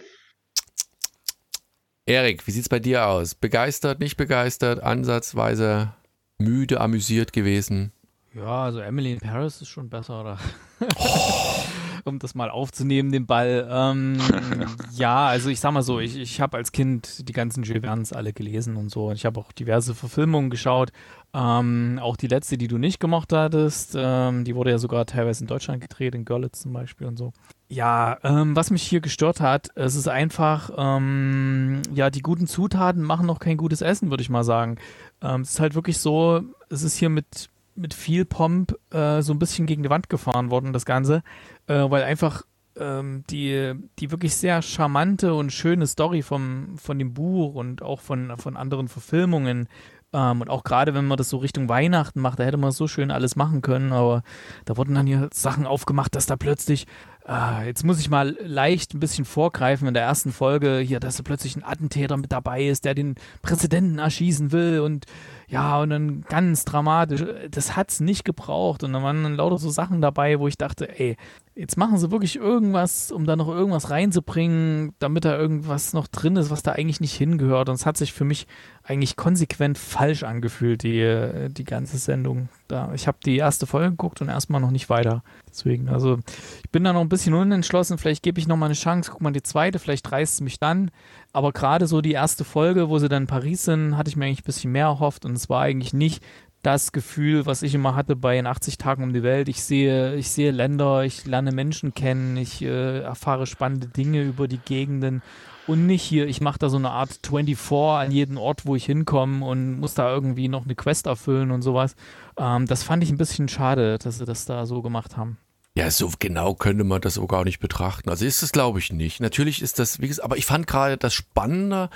[2.06, 3.34] Erik, wie sieht's bei dir aus?
[3.34, 5.94] Begeistert, nicht begeistert, ansatzweise
[6.38, 7.92] müde, amüsiert gewesen?
[8.34, 10.38] Ja, also Emily in Paris ist schon besser, oder?
[12.04, 13.68] um das mal aufzunehmen, den Ball.
[13.70, 14.18] Ähm,
[14.92, 18.12] ja, also ich sag mal so, ich, ich habe als Kind die ganzen Jules Verne's
[18.12, 19.08] alle gelesen und so.
[19.08, 20.92] Und ich habe auch diverse Verfilmungen geschaut.
[21.34, 25.42] Ähm, auch die letzte, die du nicht gemacht hattest, ähm, die wurde ja sogar teilweise
[25.42, 27.32] in Deutschland gedreht, in Görlitz zum Beispiel und so.
[27.68, 33.02] Ja, ähm, was mich hier gestört hat, es ist einfach, ähm, ja, die guten Zutaten
[33.02, 34.76] machen noch kein gutes Essen, würde ich mal sagen.
[35.22, 39.32] Ähm, es ist halt wirklich so, es ist hier mit, mit viel Pomp äh, so
[39.32, 41.22] ein bisschen gegen die Wand gefahren worden, das Ganze,
[41.66, 42.42] äh, weil einfach
[42.76, 48.00] ähm, die, die wirklich sehr charmante und schöne Story vom, von dem Buch und auch
[48.00, 49.68] von, von anderen Verfilmungen
[50.12, 52.86] ähm, und auch gerade wenn man das so Richtung Weihnachten macht, da hätte man so
[52.88, 54.22] schön alles machen können, aber
[54.64, 56.86] da wurden dann hier Sachen aufgemacht, dass da plötzlich
[57.24, 61.18] Ah, jetzt muss ich mal leicht ein bisschen vorgreifen in der ersten Folge hier, dass
[61.18, 65.06] da plötzlich ein Attentäter mit dabei ist, der den Präsidenten erschießen will und
[65.52, 67.26] ja, und dann ganz dramatisch.
[67.50, 70.98] Das hat's nicht gebraucht und dann waren dann lauter so Sachen dabei, wo ich dachte,
[70.98, 71.18] ey,
[71.54, 76.36] jetzt machen sie wirklich irgendwas, um da noch irgendwas reinzubringen, damit da irgendwas noch drin
[76.36, 77.68] ist, was da eigentlich nicht hingehört.
[77.68, 78.46] Und es hat sich für mich
[78.82, 82.48] eigentlich konsequent falsch angefühlt, die, die ganze Sendung.
[82.68, 85.22] Da, ich habe die erste Folge geguckt und erstmal noch nicht weiter.
[85.50, 86.18] Deswegen, also
[86.64, 87.98] ich bin da noch ein bisschen unentschlossen.
[87.98, 90.58] Vielleicht gebe ich noch mal eine Chance, guck mal die zweite, vielleicht reißt es mich
[90.58, 90.90] dann.
[91.32, 94.26] Aber gerade so die erste Folge, wo sie dann in Paris sind, hatte ich mir
[94.26, 96.22] eigentlich ein bisschen mehr erhofft und es war eigentlich nicht
[96.62, 99.48] das Gefühl, was ich immer hatte bei in 80 Tagen um die Welt.
[99.48, 104.46] Ich sehe, ich sehe Länder, ich lerne Menschen kennen, ich äh, erfahre spannende Dinge über
[104.46, 105.22] die Gegenden
[105.66, 108.84] und nicht hier, ich mache da so eine Art 24 an jeden Ort, wo ich
[108.84, 111.96] hinkomme und muss da irgendwie noch eine Quest erfüllen und sowas.
[112.36, 115.38] Ähm, das fand ich ein bisschen schade, dass sie das da so gemacht haben.
[115.74, 118.10] Ja, so genau könnte man das so gar nicht betrachten.
[118.10, 119.20] Also ist es, glaube ich, nicht.
[119.20, 121.88] Natürlich ist das, wie gesagt, aber ich fand gerade das Spannende,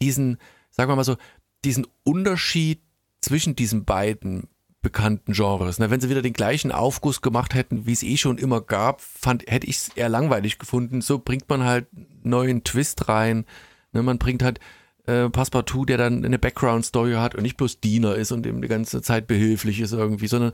[0.00, 0.38] diesen,
[0.70, 1.16] sagen wir mal so,
[1.64, 2.80] diesen Unterschied
[3.20, 4.48] zwischen diesen beiden
[4.80, 5.78] bekannten Genres.
[5.78, 5.90] Ne?
[5.90, 9.44] Wenn sie wieder den gleichen Aufguss gemacht hätten, wie es eh schon immer gab, fand,
[9.46, 11.02] hätte ich es eher langweilig gefunden.
[11.02, 11.88] So bringt man halt
[12.22, 13.44] neuen Twist rein.
[13.92, 14.02] Ne?
[14.02, 14.60] Man bringt halt
[15.06, 18.68] äh, Passepartout, der dann eine Background-Story hat und nicht bloß Diener ist und ihm die
[18.68, 20.52] ganze Zeit behilflich ist irgendwie, sondern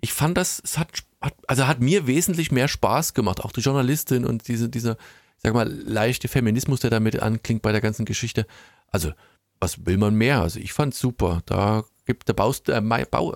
[0.00, 3.40] ich fand das, es hat, hat also hat mir wesentlich mehr Spaß gemacht.
[3.44, 4.96] Auch die Journalistin und diese, dieser,
[5.38, 8.46] sag mal, leichte Feminismus, der damit anklingt bei der ganzen Geschichte.
[8.90, 9.12] Also,
[9.60, 10.42] was will man mehr?
[10.42, 11.42] Also ich fand's super.
[11.46, 13.34] Da gibt der Baust, äh, Bau,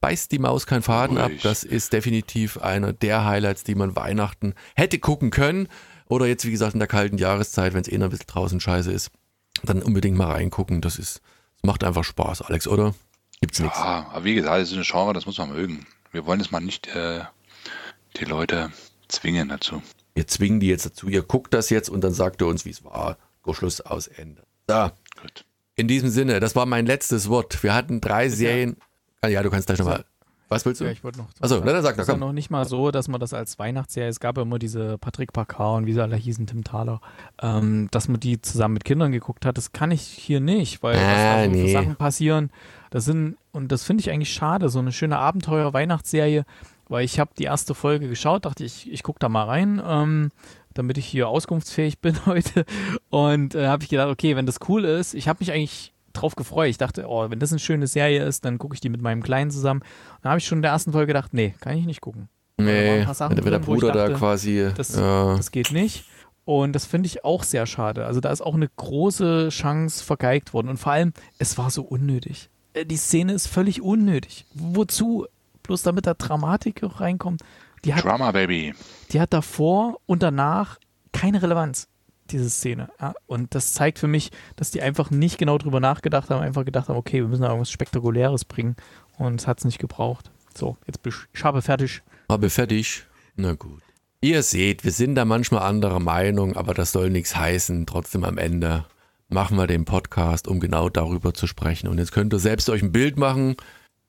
[0.00, 1.30] beißt die Maus keinen Faden ab.
[1.42, 5.68] Das ist definitiv einer der Highlights, die man Weihnachten hätte gucken können.
[6.08, 8.60] Oder jetzt, wie gesagt, in der kalten Jahreszeit, wenn es eh noch ein bisschen draußen
[8.60, 9.10] scheiße ist,
[9.62, 10.80] dann unbedingt mal reingucken.
[10.80, 11.22] Das ist,
[11.56, 12.94] das macht einfach Spaß, Alex, oder?
[13.40, 13.78] Gibt's nichts.
[13.78, 15.86] Ja, aber wie gesagt, das ist eine Genre, das muss man mögen.
[16.14, 17.22] Wir wollen es mal nicht äh,
[18.18, 18.70] die Leute
[19.08, 19.82] zwingen dazu.
[20.14, 21.08] Wir zwingen die jetzt dazu.
[21.08, 23.18] Ihr guckt das jetzt und dann sagt ihr uns, wie es war.
[23.42, 24.44] Go Schluss aus Ende.
[24.68, 24.92] Da.
[25.20, 25.44] Gut.
[25.74, 27.60] In diesem Sinne, das war mein letztes Wort.
[27.64, 28.76] Wir hatten drei Serien.
[29.24, 30.04] Ja, ja du kannst gleich nochmal.
[30.48, 30.84] Was willst du?
[30.84, 31.26] Ja, ich wollte noch.
[31.40, 32.20] Achso, na, dann sag doch, komm.
[32.20, 35.32] noch nicht mal so, dass man das als Weihnachtsserie, es gab ja immer diese Patrick
[35.32, 37.00] Pacard und wie sie alle hießen, Tim Thaler,
[37.42, 39.56] ähm, dass man die zusammen mit Kindern geguckt hat.
[39.58, 41.72] Das kann ich hier nicht, weil ah, was da so nee.
[41.72, 42.50] Sachen passieren,
[42.94, 46.44] das sind, und das finde ich eigentlich schade, so eine schöne Abenteuer-Weihnachtsserie,
[46.88, 49.82] weil ich habe die erste Folge geschaut, dachte ich, ich gucke da mal rein.
[49.84, 50.30] Ähm,
[50.74, 52.64] damit ich hier auskunftsfähig bin heute.
[53.10, 56.36] Und äh, habe ich gedacht, okay, wenn das cool ist, ich habe mich eigentlich drauf
[56.36, 56.68] gefreut.
[56.68, 59.24] Ich dachte, oh, wenn das eine schöne Serie ist, dann gucke ich die mit meinem
[59.24, 59.82] Kleinen zusammen.
[60.22, 62.28] Dann habe ich schon in der ersten Folge gedacht, nee, kann ich nicht gucken.
[62.58, 64.70] Nee, wenn drin, der Bruder dachte, da quasi.
[64.76, 65.36] Das, ja.
[65.36, 66.04] das geht nicht.
[66.44, 68.06] Und das finde ich auch sehr schade.
[68.06, 70.68] Also da ist auch eine große Chance vergeigt worden.
[70.68, 72.50] Und vor allem, es war so unnötig.
[72.74, 74.44] Äh, die Szene ist völlig unnötig.
[74.52, 75.26] Wozu?
[75.62, 77.40] Bloß damit da Dramatik reinkommt.
[77.84, 78.74] Die hat, Drama Baby.
[79.12, 80.78] Die hat davor und danach
[81.12, 81.88] keine Relevanz,
[82.30, 82.90] diese Szene.
[83.00, 83.14] Ja?
[83.26, 86.88] Und das zeigt für mich, dass die einfach nicht genau drüber nachgedacht haben, einfach gedacht
[86.88, 88.76] haben, okay, wir müssen da irgendwas Spektakuläres bringen.
[89.16, 90.30] Und es hat es nicht gebraucht.
[90.54, 92.02] So, jetzt bin ich, ich habe fertig.
[92.30, 93.06] Habe fertig.
[93.36, 93.82] Na gut.
[94.20, 97.86] Ihr seht, wir sind da manchmal anderer Meinung, aber das soll nichts heißen.
[97.86, 98.86] Trotzdem am Ende
[99.28, 101.88] machen wir den Podcast, um genau darüber zu sprechen.
[101.88, 103.56] Und jetzt könnt ihr selbst euch ein Bild machen,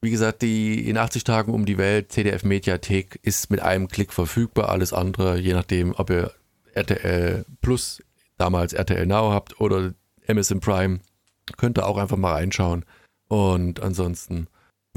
[0.01, 4.13] wie gesagt, die in 80 Tagen um die Welt CDF Mediathek ist mit einem Klick
[4.13, 4.69] verfügbar.
[4.69, 6.31] Alles andere, je nachdem, ob ihr
[6.73, 8.03] RTL Plus,
[8.37, 9.93] damals RTL Now habt oder
[10.27, 10.99] Amazon Prime,
[11.57, 12.85] könnt ihr auch einfach mal reinschauen.
[13.27, 14.47] Und ansonsten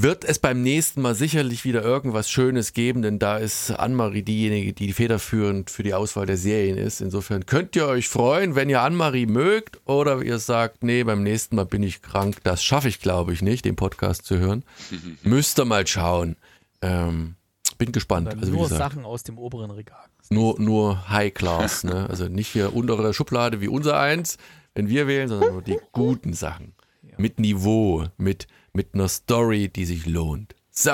[0.00, 4.72] wird es beim nächsten Mal sicherlich wieder irgendwas Schönes geben, denn da ist Annemarie diejenige,
[4.72, 7.00] die federführend für die Auswahl der Serien ist.
[7.00, 11.56] Insofern könnt ihr euch freuen, wenn ihr Annemarie mögt oder ihr sagt, nee, beim nächsten
[11.56, 14.64] Mal bin ich krank, das schaffe ich glaube ich nicht, den Podcast zu hören.
[15.24, 16.36] Müsst ihr mal schauen.
[16.80, 17.34] Ähm,
[17.76, 18.28] bin gespannt.
[18.28, 20.04] Also, nur gesagt, Sachen aus dem oberen Regal.
[20.30, 22.08] Nur, nur High Class, ne?
[22.08, 24.38] also nicht hier untere Schublade wie unser eins,
[24.74, 26.74] wenn wir wählen, sondern nur die guten Sachen.
[27.16, 28.46] Mit Niveau, mit
[28.78, 30.54] mit einer Story, die sich lohnt.
[30.70, 30.92] So.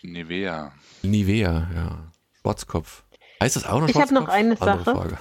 [0.00, 0.72] Nivea.
[1.02, 2.12] Nivea, ja.
[2.40, 3.04] Schwarzkopf.
[3.42, 4.84] Heißt das auch noch Ich habe noch eine Sache.
[4.84, 5.18] Frage.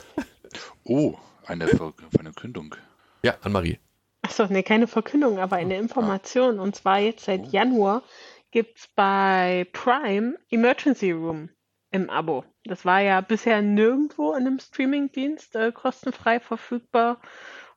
[0.85, 2.73] Oh, eine Verkündung.
[3.21, 3.79] Ja, Anne-Marie.
[4.21, 6.57] Achso, nee, keine Verkündung, aber eine Information.
[6.57, 8.01] Und zwar jetzt seit Januar
[8.51, 11.49] gibt es bei Prime Emergency Room
[11.91, 12.45] im Abo.
[12.63, 17.21] Das war ja bisher nirgendwo in einem Streamingdienst äh, kostenfrei verfügbar.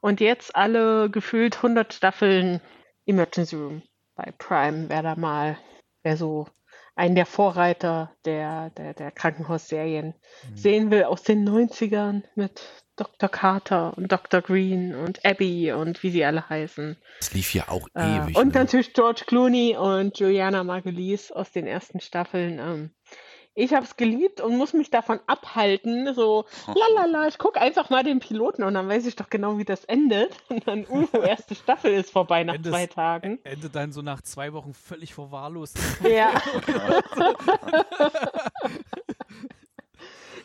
[0.01, 2.61] Und jetzt alle gefühlt 100 Staffeln
[3.05, 3.83] Emergency Room
[4.15, 5.59] bei Prime, wer da mal,
[6.03, 6.47] wer so
[6.95, 10.15] einen der Vorreiter der, der, der Krankenhausserien
[10.49, 10.57] mhm.
[10.57, 12.63] sehen will aus den 90ern mit
[12.97, 13.31] Dr.
[13.31, 14.43] Carter und Dr.
[14.43, 16.97] Green und Abby und wie sie alle heißen.
[17.21, 18.37] Das lief ja auch äh, ewig.
[18.37, 18.61] Und ne?
[18.61, 22.59] natürlich George Clooney und Juliana Margulies aus den ersten Staffeln.
[22.59, 22.91] Ähm,
[23.55, 28.03] ich habe es geliebt und muss mich davon abhalten, so, lalala, ich gucke einfach mal
[28.03, 30.33] den Piloten und dann weiß ich doch genau, wie das endet.
[30.49, 33.39] Und dann, uh, erste Staffel ist vorbei nach Endes, zwei Tagen.
[33.45, 35.79] Endet dann so nach zwei Wochen völlig verwahrlost.
[36.03, 36.31] Ja.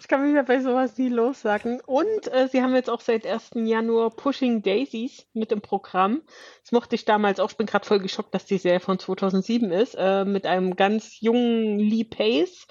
[0.07, 1.81] Ich kann mich ja bei sowas nie lossagen.
[1.85, 3.49] Und äh, sie haben jetzt auch seit 1.
[3.55, 6.21] Januar Pushing Daisies mit im Programm.
[6.61, 7.51] Das mochte ich damals auch.
[7.51, 9.95] Ich bin gerade voll geschockt, dass die Serie von 2007 ist.
[9.95, 12.67] Äh, mit einem ganz jungen Lee Pace,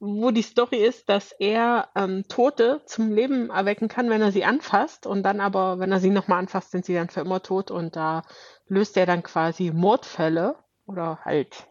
[0.00, 4.46] wo die Story ist, dass er ähm, Tote zum Leben erwecken kann, wenn er sie
[4.46, 5.06] anfasst.
[5.06, 7.70] Und dann aber, wenn er sie nochmal anfasst, sind sie dann für immer tot.
[7.70, 8.22] Und da
[8.66, 11.66] löst er dann quasi Mordfälle oder halt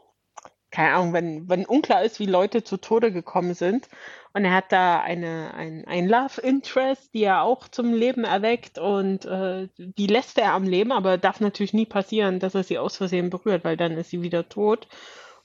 [0.72, 3.88] keine Ahnung, wenn, wenn unklar ist, wie Leute zu Tode gekommen sind.
[4.34, 8.78] Und er hat da eine, ein, ein Love Interest, die er auch zum Leben erweckt
[8.78, 12.78] und äh, die lässt er am Leben, aber darf natürlich nie passieren, dass er sie
[12.78, 14.88] aus Versehen berührt, weil dann ist sie wieder tot.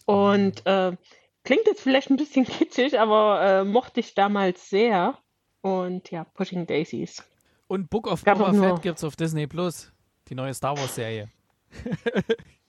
[0.04, 0.96] Und äh,
[1.44, 5.16] klingt jetzt vielleicht ein bisschen kitschig, aber äh, mochte ich damals sehr.
[5.62, 7.22] Und ja, Pushing Daisies.
[7.68, 9.92] Und Book of Boba Fett gibt's auf Disney Plus,
[10.28, 11.30] die neue Star Wars Serie.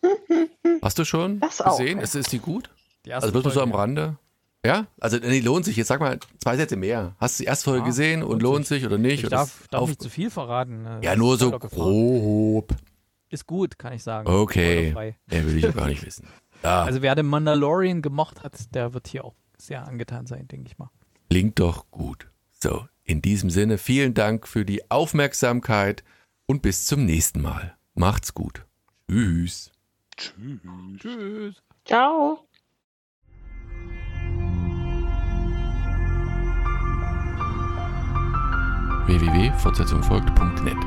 [0.82, 1.98] Hast du schon Das auch, gesehen?
[2.00, 2.04] ja.
[2.04, 2.70] Ist, ist die gut?
[3.06, 3.72] Die erste Also wirklich so am.
[3.74, 4.18] Rande?
[4.66, 4.88] Ja?
[5.00, 5.76] Also die lohnt sich.
[5.76, 7.16] Jetzt sag mal zwei Sätze mehr.
[7.20, 9.20] Hast du die erste Folge Ja, gesehen und lohnt lohnt sich oder nicht?
[9.20, 10.84] Ich oder darf, darf nicht zu viel verraten.
[10.84, 11.00] ne?
[11.04, 12.74] ja, Das nur so grob.
[13.30, 14.28] Ist gut, kann ich sagen.
[14.30, 14.90] Okay.
[15.32, 16.28] Ja, will ich ja gar nicht wissen.
[16.64, 20.68] Ja, Also wer den Mandalorian gemocht hat, der wird hier auch sehr angetan sein, denke
[20.72, 20.90] ich mal.
[21.30, 22.30] klingt doch gut.
[22.52, 26.04] So, in diesem Sinne, vielen Dank für die Aufmerksamkeit
[26.46, 27.76] und bis zum nächsten Mal.
[27.96, 28.66] Macht's gut.
[29.10, 29.72] Tschüss.
[30.18, 31.62] Tschüss.
[31.86, 32.40] Ciao.
[39.06, 40.78] www.fortsetzung folgt.net